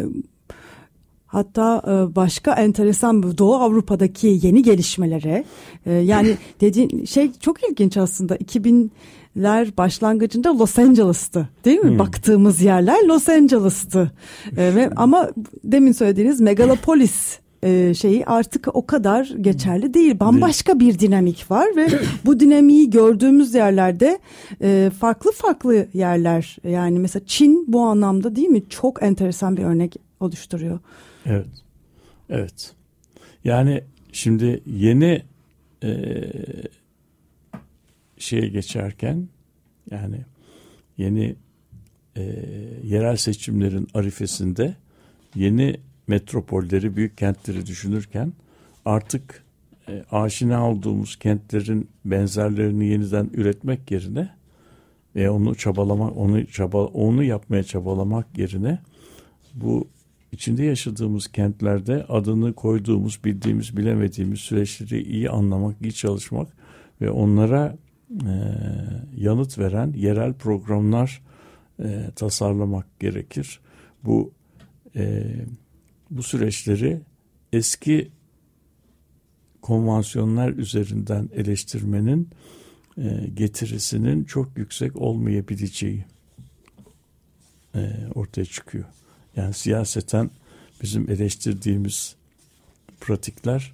Hatta 1.31 1.81
e, 1.87 2.15
başka 2.15 2.53
enteresan 2.53 3.37
Doğu 3.37 3.55
Avrupa'daki 3.55 4.39
yeni 4.41 4.63
gelişmelere 4.63 5.45
e, 5.85 5.93
yani 5.93 6.37
dediğin 6.61 7.05
şey 7.05 7.31
çok 7.39 7.69
ilginç 7.69 7.97
aslında 7.97 8.35
2000'ler 8.35 9.77
başlangıcında 9.77 10.59
Los 10.59 10.79
Angeles'tı 10.79 11.49
değil 11.65 11.79
mi? 11.79 11.89
Hmm. 11.89 11.99
Baktığımız 11.99 12.61
yerler 12.61 13.03
Los 13.03 13.29
Angeles'tı. 13.29 14.11
Ve 14.57 14.89
ama 14.95 15.29
demin 15.63 15.91
söylediğiniz 15.91 16.41
megalopolis 16.41 17.39
şeyi 17.93 18.25
artık 18.25 18.75
o 18.75 18.85
kadar 18.85 19.25
geçerli 19.41 19.93
değil. 19.93 20.19
Bambaşka 20.19 20.79
bir 20.79 20.99
dinamik 20.99 21.51
var 21.51 21.67
ve 21.75 21.87
bu 22.25 22.39
dinamiği 22.39 22.89
gördüğümüz 22.89 23.53
yerlerde 23.53 24.19
farklı 24.99 25.31
farklı 25.31 25.87
yerler 25.93 26.57
yani 26.63 26.99
mesela 26.99 27.25
Çin 27.25 27.65
bu 27.67 27.81
anlamda 27.81 28.35
değil 28.35 28.47
mi 28.47 28.69
çok 28.69 29.03
enteresan 29.03 29.57
bir 29.57 29.63
örnek 29.63 29.95
oluşturuyor. 30.19 30.79
Evet. 31.25 31.47
Evet. 32.29 32.73
Yani 33.43 33.83
şimdi 34.11 34.61
yeni 34.65 35.23
e, 35.83 35.91
şeye 38.17 38.47
geçerken 38.47 39.27
yani 39.91 40.17
yeni 40.97 41.35
e, 42.15 42.21
yerel 42.83 43.15
seçimlerin 43.15 43.87
arifesinde 43.93 44.75
yeni 45.35 45.77
metropolleri, 46.09 46.95
büyük 46.95 47.17
kentleri 47.17 47.65
düşünürken 47.65 48.33
artık 48.85 49.43
e, 49.87 50.03
aşina 50.11 50.69
olduğumuz 50.69 51.15
kentlerin 51.19 51.89
benzerlerini 52.05 52.85
yeniden 52.85 53.29
üretmek 53.33 53.91
yerine 53.91 54.29
ve 55.15 55.29
onu 55.29 55.55
çabalamak, 55.55 56.17
onu 56.17 56.47
çaba, 56.47 56.85
onu 56.85 57.23
yapmaya 57.23 57.63
çabalamak 57.63 58.37
yerine 58.37 58.79
bu 59.53 59.87
içinde 60.31 60.63
yaşadığımız 60.63 61.27
kentlerde 61.27 62.05
adını 62.09 62.53
koyduğumuz, 62.53 63.19
bildiğimiz, 63.25 63.77
bilemediğimiz 63.77 64.39
süreçleri 64.39 65.01
iyi 65.01 65.29
anlamak, 65.29 65.75
iyi 65.81 65.93
çalışmak 65.93 66.47
ve 67.01 67.11
onlara 67.11 67.75
e, 68.11 68.33
yanıt 69.17 69.59
veren 69.59 69.93
yerel 69.97 70.33
programlar 70.33 71.21
e, 71.83 72.11
tasarlamak 72.15 72.99
gerekir. 72.99 73.59
Bu 74.03 74.31
e, 74.95 75.23
bu 76.11 76.23
süreçleri 76.23 77.01
eski 77.53 78.11
konvansiyonlar 79.61 80.49
üzerinden 80.49 81.29
eleştirmenin 81.35 82.29
e, 82.97 83.27
getirisinin 83.33 84.23
çok 84.23 84.57
yüksek 84.57 84.95
olmayabileceği 84.95 86.05
e, 87.75 87.91
ortaya 88.15 88.45
çıkıyor. 88.45 88.85
Yani 89.35 89.53
siyaseten 89.53 90.29
bizim 90.81 91.09
eleştirdiğimiz 91.09 92.15
pratikler 92.99 93.73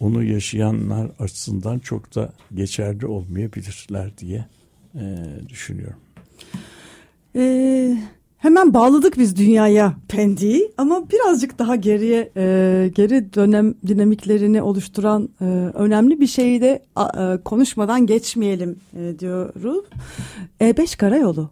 onu 0.00 0.24
yaşayanlar 0.24 1.10
açısından 1.18 1.78
çok 1.78 2.14
da 2.14 2.32
geçerli 2.54 3.06
olmayabilirler 3.06 4.18
diye 4.18 4.46
e, 4.94 5.26
düşünüyorum. 5.48 5.98
Ee, 7.36 7.96
hemen 8.42 8.74
bağladık 8.74 9.18
biz 9.18 9.36
dünyaya 9.36 9.94
Pendi'yi 10.08 10.72
ama 10.78 11.10
birazcık 11.10 11.58
daha 11.58 11.76
geriye 11.76 12.30
e, 12.36 12.90
geri 12.94 13.34
dönem 13.34 13.74
dinamiklerini 13.86 14.62
oluşturan 14.62 15.28
e, 15.40 15.44
önemli 15.74 16.20
bir 16.20 16.26
şeyi 16.26 16.60
de 16.60 16.82
e, 16.98 17.42
konuşmadan 17.42 18.06
geçmeyelim 18.06 18.76
e, 18.96 19.18
diyoruz. 19.18 19.84
E5 20.60 20.96
Karayolu 20.96 21.50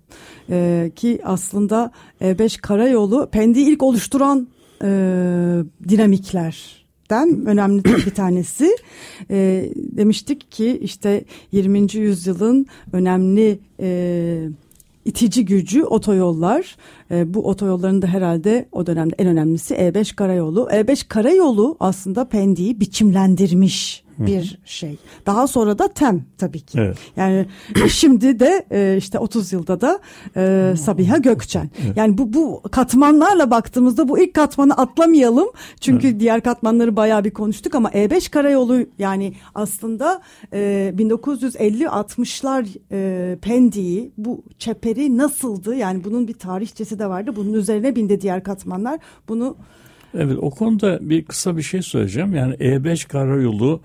e, 0.50 0.90
ki 0.96 1.20
aslında 1.24 1.92
E5 2.20 2.60
Karayolu 2.60 3.28
Pendik'i 3.32 3.72
ilk 3.72 3.82
oluşturan 3.82 4.48
e, 4.82 4.88
dinamikler 5.88 6.80
önemli 7.46 7.84
bir 7.84 8.10
tanesi. 8.14 8.76
E, 9.30 9.70
demiştik 9.76 10.52
ki 10.52 10.78
işte 10.82 11.24
20. 11.52 11.96
yüzyılın 11.96 12.66
önemli 12.92 13.58
e, 13.80 14.48
itici 15.10 15.44
gücü 15.44 15.84
otoyollar. 15.84 16.76
E, 17.10 17.34
bu 17.34 17.48
otoyolların 17.48 18.02
da 18.02 18.06
herhalde 18.06 18.68
o 18.72 18.86
dönemde 18.86 19.14
en 19.18 19.26
önemlisi 19.26 19.74
E5 19.74 20.14
karayolu. 20.14 20.68
E5 20.72 21.08
karayolu 21.08 21.76
aslında 21.80 22.28
Pendik'i 22.28 22.80
biçimlendirmiş 22.80 24.04
bir 24.26 24.58
şey. 24.64 24.96
Daha 25.26 25.46
sonra 25.46 25.78
da 25.78 25.88
TEM 25.88 26.24
tabii 26.38 26.60
ki. 26.60 26.78
Evet. 26.80 26.98
Yani 27.16 27.46
şimdi 27.88 28.40
de 28.40 28.66
e, 28.70 28.96
işte 28.98 29.18
30 29.18 29.52
yılda 29.52 29.80
da 29.80 30.00
e, 30.36 30.74
Sabiha 30.76 31.18
Gökçen. 31.18 31.70
Yani 31.96 32.18
bu 32.18 32.32
bu 32.32 32.62
katmanlarla 32.70 33.50
baktığımızda 33.50 34.08
bu 34.08 34.18
ilk 34.18 34.34
katmanı 34.34 34.74
atlamayalım. 34.74 35.48
Çünkü 35.80 36.20
diğer 36.20 36.40
katmanları 36.40 36.96
bayağı 36.96 37.24
bir 37.24 37.30
konuştuk 37.30 37.74
ama 37.74 37.88
E5 37.88 38.30
karayolu 38.30 38.86
yani 38.98 39.34
aslında 39.54 40.20
e, 40.52 40.92
1950-60'lar 40.98 42.66
e, 42.92 43.38
Pendik'i 43.42 44.10
bu 44.18 44.44
çeperi 44.58 45.18
nasıldı? 45.18 45.74
Yani 45.74 46.04
bunun 46.04 46.28
bir 46.28 46.34
tarihçesi 46.34 46.98
de 46.98 47.06
vardı. 47.06 47.32
Bunun 47.36 47.52
üzerine 47.52 47.96
bindi 47.96 48.20
diğer 48.20 48.42
katmanlar. 48.42 49.00
Bunu 49.28 49.56
Evet 50.14 50.38
o 50.40 50.50
konuda 50.50 50.98
bir 51.00 51.24
kısa 51.24 51.56
bir 51.56 51.62
şey 51.62 51.82
söyleyeceğim. 51.82 52.34
Yani 52.34 52.54
E5 52.54 53.08
karayolu 53.08 53.80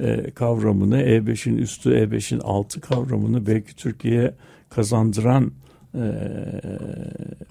e, 0.00 0.30
kavramını, 0.30 1.02
E5'in 1.02 1.56
üstü, 1.56 1.90
E5'in 1.90 2.40
altı 2.40 2.80
kavramını 2.80 3.46
belki 3.46 3.76
Türkiye'ye 3.76 4.34
kazandıran 4.68 5.52
e, 5.94 6.04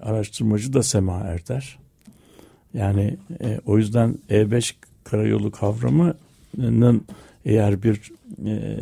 araştırmacı 0.00 0.72
da 0.72 0.82
Sema 0.82 1.18
Erder. 1.20 1.78
Yani 2.74 3.16
e, 3.42 3.60
o 3.66 3.78
yüzden 3.78 4.18
E5 4.30 4.74
karayolu 5.04 5.50
kavramının 5.50 7.04
eğer 7.44 7.82
bir 7.82 8.12
e, 8.46 8.76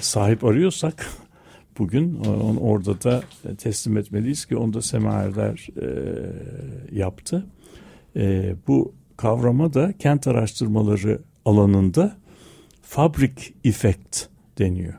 sahip 0.00 0.44
arıyorsak 0.44 1.06
bugün 1.78 2.24
onu 2.24 2.60
orada 2.60 3.02
da 3.02 3.22
teslim 3.58 3.96
etmeliyiz 3.96 4.46
ki 4.46 4.56
onu 4.56 4.72
da 4.72 4.82
Sema 4.82 5.12
Erder 5.12 5.68
e, 5.82 5.88
yaptı. 6.92 7.46
E, 8.16 8.54
bu 8.68 8.92
kavrama 9.16 9.74
da 9.74 9.92
kent 9.98 10.26
araştırmaları 10.26 11.20
alanında 11.44 12.16
fabrik 12.88 13.54
effect 13.64 14.26
deniyor. 14.58 14.94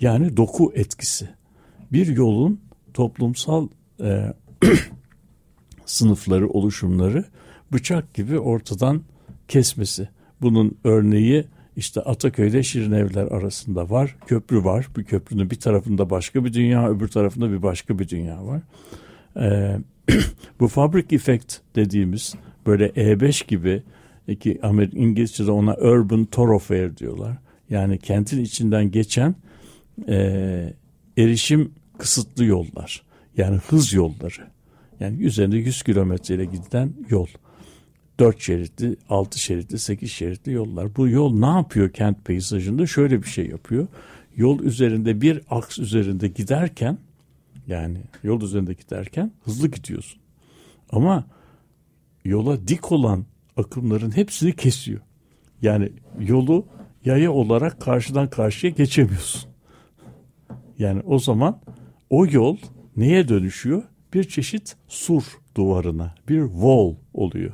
Yani 0.00 0.36
doku 0.36 0.72
etkisi. 0.74 1.28
Bir 1.92 2.06
yolun 2.06 2.60
toplumsal 2.94 3.68
e, 4.00 4.32
sınıfları, 5.86 6.48
oluşumları 6.48 7.24
bıçak 7.72 8.14
gibi 8.14 8.38
ortadan 8.38 9.02
kesmesi. 9.48 10.08
Bunun 10.42 10.78
örneği 10.84 11.44
işte 11.76 12.00
Ataköy'de 12.00 12.62
Şirinevler 12.62 13.26
arasında 13.26 13.90
var. 13.90 14.16
Köprü 14.26 14.64
var. 14.64 14.86
Bu 14.96 15.04
köprünün 15.04 15.50
bir 15.50 15.60
tarafında 15.60 16.10
başka 16.10 16.44
bir 16.44 16.52
dünya, 16.52 16.88
öbür 16.88 17.08
tarafında 17.08 17.50
bir 17.50 17.62
başka 17.62 17.98
bir 17.98 18.08
dünya 18.08 18.46
var. 18.46 18.62
Ee, 19.40 19.78
bu 20.60 20.68
fabric 20.68 21.16
effect 21.16 21.56
dediğimiz 21.76 22.34
böyle 22.66 22.88
E5 22.88 23.46
gibi 23.46 23.82
ki 24.34 24.58
Amerik 24.62 24.94
İngilizce'de 24.94 25.50
ona 25.50 25.74
urban 25.74 26.24
thoroughfare 26.24 26.96
diyorlar. 26.96 27.36
Yani 27.70 27.98
kentin 27.98 28.44
içinden 28.44 28.90
geçen 28.90 29.34
e, 30.08 30.74
erişim 31.18 31.72
kısıtlı 31.98 32.44
yollar. 32.44 33.02
Yani 33.36 33.56
hız 33.56 33.92
yolları. 33.92 34.48
Yani 35.00 35.22
üzerinde 35.22 35.56
100 35.56 35.82
kilometreyle 35.82 36.44
giden 36.44 36.92
yol. 37.08 37.26
4 38.18 38.40
şeritli, 38.40 38.96
6 39.08 39.38
şeritli, 39.38 39.78
8 39.78 40.10
şeritli 40.10 40.52
yollar. 40.52 40.96
Bu 40.96 41.08
yol 41.08 41.34
ne 41.34 41.46
yapıyor 41.46 41.90
kent 41.90 42.24
peyzajında? 42.24 42.86
Şöyle 42.86 43.22
bir 43.22 43.28
şey 43.28 43.46
yapıyor. 43.46 43.86
Yol 44.36 44.60
üzerinde 44.60 45.20
bir 45.20 45.40
aks 45.50 45.78
üzerinde 45.78 46.28
giderken 46.28 46.98
yani 47.66 47.98
yol 48.22 48.42
üzerinde 48.42 48.72
giderken 48.72 49.32
hızlı 49.44 49.68
gidiyorsun. 49.68 50.20
Ama 50.90 51.24
yola 52.24 52.68
dik 52.68 52.92
olan 52.92 53.24
akımların 53.56 54.16
hepsini 54.16 54.56
kesiyor. 54.56 55.00
Yani 55.62 55.92
yolu 56.20 56.66
yaya 57.04 57.32
olarak 57.32 57.80
karşıdan 57.80 58.30
karşıya 58.30 58.72
geçemiyorsun. 58.72 59.50
Yani 60.78 61.02
o 61.04 61.18
zaman 61.18 61.60
o 62.10 62.26
yol 62.26 62.56
neye 62.96 63.28
dönüşüyor? 63.28 63.82
Bir 64.14 64.24
çeşit 64.24 64.76
sur 64.88 65.22
duvarına, 65.56 66.14
bir 66.28 66.42
wall 66.42 66.94
oluyor. 67.14 67.52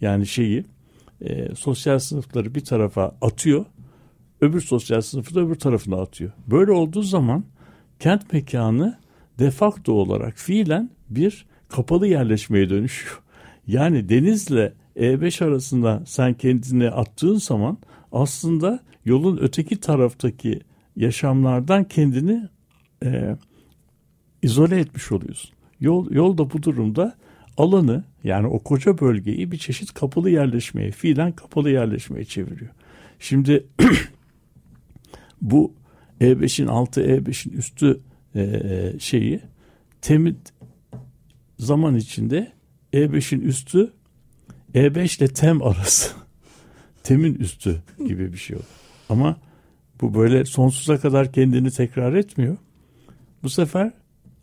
Yani 0.00 0.26
şeyi 0.26 0.64
e, 1.20 1.54
sosyal 1.54 1.98
sınıfları 1.98 2.54
bir 2.54 2.64
tarafa 2.64 3.16
atıyor, 3.20 3.64
öbür 4.40 4.60
sosyal 4.60 5.00
sınıfı 5.00 5.34
da 5.34 5.40
öbür 5.40 5.54
tarafına 5.54 5.96
atıyor. 5.96 6.32
Böyle 6.46 6.72
olduğu 6.72 7.02
zaman 7.02 7.44
kent 7.98 8.32
mekanı 8.32 8.98
defakto 9.38 9.92
olarak 9.92 10.38
fiilen 10.38 10.90
bir 11.10 11.46
kapalı 11.68 12.06
yerleşmeye 12.06 12.70
dönüşüyor. 12.70 13.22
Yani 13.66 14.08
denizle 14.08 14.72
E5 14.96 15.44
arasında 15.44 16.02
sen 16.06 16.34
kendini 16.34 16.90
attığın 16.90 17.36
zaman 17.36 17.78
aslında 18.12 18.80
yolun 19.04 19.38
öteki 19.40 19.80
taraftaki 19.80 20.60
yaşamlardan 20.96 21.84
kendini 21.84 22.48
e, 23.04 23.36
izole 24.42 24.80
etmiş 24.80 25.12
oluyorsun. 25.12 25.50
Yol, 25.80 26.10
yol 26.10 26.38
da 26.38 26.52
bu 26.52 26.62
durumda 26.62 27.16
alanı 27.56 28.04
yani 28.24 28.46
o 28.46 28.58
koca 28.58 28.98
bölgeyi 28.98 29.52
bir 29.52 29.58
çeşit 29.58 29.94
kapalı 29.94 30.30
yerleşmeye, 30.30 30.90
fiilen 30.90 31.32
kapalı 31.32 31.70
yerleşmeye 31.70 32.24
çeviriyor. 32.24 32.70
Şimdi 33.18 33.66
bu 35.42 35.74
E5'in 36.20 36.66
altı, 36.66 37.02
E5'in 37.02 37.52
üstü 37.52 38.00
e, 38.34 38.92
şeyi 38.98 39.40
temit 40.00 40.52
zaman 41.58 41.96
içinde 41.96 42.52
E5'in 42.92 43.40
üstü 43.40 43.92
E5 44.74 45.18
ile 45.18 45.28
TEM 45.28 45.62
arası. 45.62 46.12
TEM'in 47.02 47.34
üstü 47.34 47.82
gibi 48.06 48.32
bir 48.32 48.38
şey 48.38 48.56
oldu. 48.56 48.64
Ama 49.08 49.36
bu 50.00 50.14
böyle 50.14 50.44
sonsuza 50.44 50.98
kadar 50.98 51.32
kendini 51.32 51.70
tekrar 51.70 52.14
etmiyor. 52.14 52.56
Bu 53.42 53.50
sefer 53.50 53.92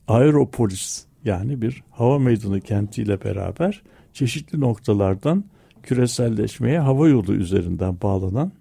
Aeropolis 0.08 1.06
yani 1.26 1.62
bir 1.62 1.84
hava 1.90 2.20
meydanı 2.20 2.62
kentiyle 2.62 3.24
beraber 3.24 3.82
çeşitli 4.14 4.60
noktalardan 4.60 5.44
küreselleşmeye 5.84 6.80
hava 6.80 7.08
yolu 7.08 7.34
üzerinden 7.34 8.02
bağlanan 8.02 8.52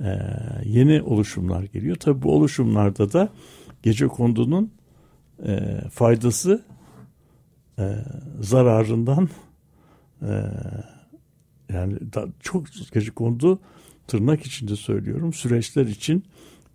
e, 0.00 0.18
yeni 0.64 1.02
oluşumlar 1.02 1.62
geliyor. 1.62 1.96
Tabii 1.96 2.22
bu 2.22 2.34
oluşumlarda 2.34 3.12
da 3.12 3.28
gece 3.82 4.06
kondunun 4.06 4.72
e, 5.46 5.80
faydası 5.90 6.64
e, 7.78 7.94
zararından 8.40 9.28
e, 10.22 10.32
yani 11.72 11.98
çok 12.40 12.66
gece 12.92 13.10
kondu 13.10 13.60
tırnak 14.06 14.46
içinde 14.46 14.76
söylüyorum 14.76 15.32
süreçler 15.32 15.86
için 15.86 16.24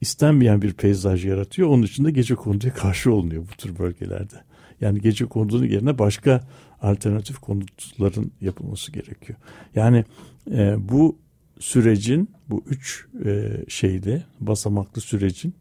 istenmeyen 0.01 0.61
bir 0.61 0.73
peyzaj 0.73 1.25
yaratıyor. 1.25 1.67
Onun 1.67 1.83
için 1.83 2.05
de 2.05 2.11
gece 2.11 2.35
konduya 2.35 2.73
karşı 2.73 3.13
olunuyor 3.13 3.43
bu 3.43 3.57
tür 3.57 3.79
bölgelerde. 3.79 4.35
Yani 4.81 5.01
gece 5.01 5.25
kondunun 5.25 5.65
yerine 5.65 5.99
başka 5.99 6.47
alternatif 6.81 7.37
konutların 7.37 8.31
yapılması 8.41 8.91
gerekiyor. 8.91 9.39
Yani 9.75 10.05
e, 10.51 10.75
bu 10.89 11.17
sürecin 11.59 12.29
bu 12.49 12.63
üç 12.67 13.05
e, 13.25 13.51
şeyde 13.67 14.23
basamaklı 14.39 15.01
sürecin 15.01 15.55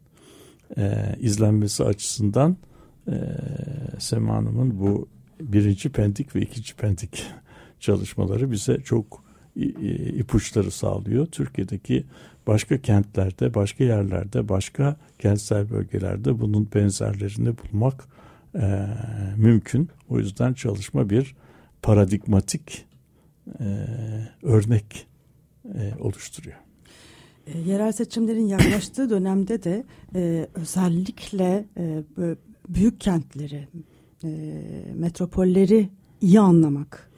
e, 0.77 1.15
izlenmesi 1.19 1.83
açısından 1.83 2.57
e, 3.07 3.13
Sema 3.99 4.35
Hanım'ın 4.35 4.79
bu 4.79 5.07
birinci 5.41 5.89
pendik 5.89 6.35
ve 6.35 6.41
ikinci 6.41 6.75
pendik 6.75 7.23
çalışmaları 7.79 8.51
bize 8.51 8.81
çok 8.81 9.23
ipuçları 10.15 10.71
sağlıyor. 10.71 11.25
Türkiye'deki 11.25 12.05
başka 12.47 12.81
kentlerde, 12.81 13.53
başka 13.53 13.83
yerlerde, 13.83 14.49
başka 14.49 14.95
kentsel 15.19 15.69
bölgelerde 15.69 16.39
bunun 16.39 16.69
benzerlerini 16.75 17.53
bulmak 17.57 18.07
e, 18.55 18.87
mümkün. 19.37 19.89
O 20.09 20.19
yüzden 20.19 20.53
çalışma 20.53 21.09
bir 21.09 21.35
paradigmatik 21.81 22.85
e, 23.59 23.65
örnek 24.43 25.07
e, 25.75 25.93
oluşturuyor. 25.99 26.57
E, 27.47 27.59
yerel 27.59 27.91
seçimlerin 27.91 28.47
yaklaştığı 28.47 29.09
dönemde 29.09 29.63
de 29.63 29.85
e, 30.15 30.47
özellikle 30.53 31.65
e, 31.77 32.03
büyük 32.69 33.01
kentleri, 33.01 33.67
e, 34.23 34.29
metropolleri 34.95 35.89
iyi 36.21 36.39
anlamak, 36.39 37.08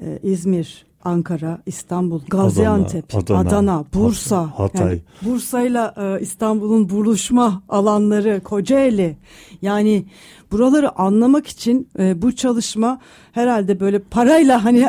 e, 0.00 0.18
İzmir, 0.22 0.86
Ankara, 1.04 1.58
İstanbul, 1.66 2.20
Gaziantep, 2.28 3.14
Adana, 3.14 3.38
Adana, 3.38 3.48
Adana 3.48 3.84
Bursa, 3.94 4.52
Hatay. 4.58 4.88
Yani 4.88 5.00
Bursa'yla 5.22 5.94
e, 5.96 6.22
İstanbul'un 6.22 6.88
buluşma 6.88 7.62
alanları, 7.68 8.40
Kocaeli. 8.44 9.16
Yani 9.62 10.04
buraları 10.52 10.98
anlamak 10.98 11.46
için 11.46 11.88
e, 11.98 12.22
bu 12.22 12.36
çalışma 12.36 13.00
herhalde 13.32 13.80
böyle 13.80 13.98
parayla 13.98 14.64
hani 14.64 14.88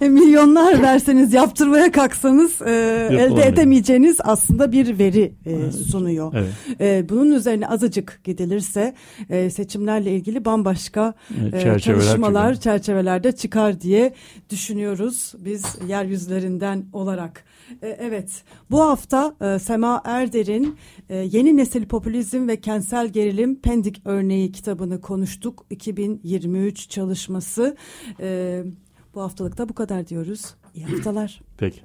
milyonlar 0.00 0.82
verseniz 0.82 1.32
yaptırmaya 1.32 1.92
kalksanız 1.92 2.62
e, 2.62 3.08
elde 3.10 3.46
edemeyeceğiniz 3.46 4.16
aslında 4.24 4.72
bir 4.72 4.98
veri 4.98 5.32
e, 5.46 5.72
sunuyor. 5.72 6.34
Evet. 6.36 6.80
E, 6.80 7.08
bunun 7.08 7.30
üzerine 7.30 7.68
azıcık 7.68 8.20
gidilirse 8.24 8.94
e, 9.30 9.50
seçimlerle 9.50 10.12
ilgili 10.12 10.44
bambaşka 10.44 11.14
Evet, 11.40 11.54
e, 11.54 11.60
çerçeveler 11.60 11.78
çalışmalar 11.78 12.54
çıkıyor. 12.54 12.76
çerçevelerde 12.78 13.32
çıkar 13.32 13.80
diye 13.80 14.14
düşünüyoruz 14.50 15.32
biz 15.38 15.64
yeryüzlerinden 15.88 16.84
olarak. 16.92 17.44
E, 17.82 17.88
evet 17.88 18.44
bu 18.70 18.80
hafta 18.80 19.36
e, 19.40 19.58
Sema 19.58 20.02
Erder'in 20.04 20.76
e, 21.08 21.16
Yeni 21.16 21.56
Nesil 21.56 21.86
Popülizm 21.86 22.48
ve 22.48 22.60
Kentsel 22.60 23.08
Gerilim 23.08 23.60
Pendik 23.60 24.02
Örneği 24.04 24.52
kitabını 24.52 25.00
konuştuk. 25.00 25.66
2023 25.70 26.88
çalışması. 26.88 27.76
Bu 29.14 29.22
haftalıkta 29.22 29.68
bu 29.68 29.74
kadar 29.74 30.06
diyoruz. 30.06 30.54
İyi 30.74 30.84
haftalar. 30.84 31.40
Peki. 31.58 31.80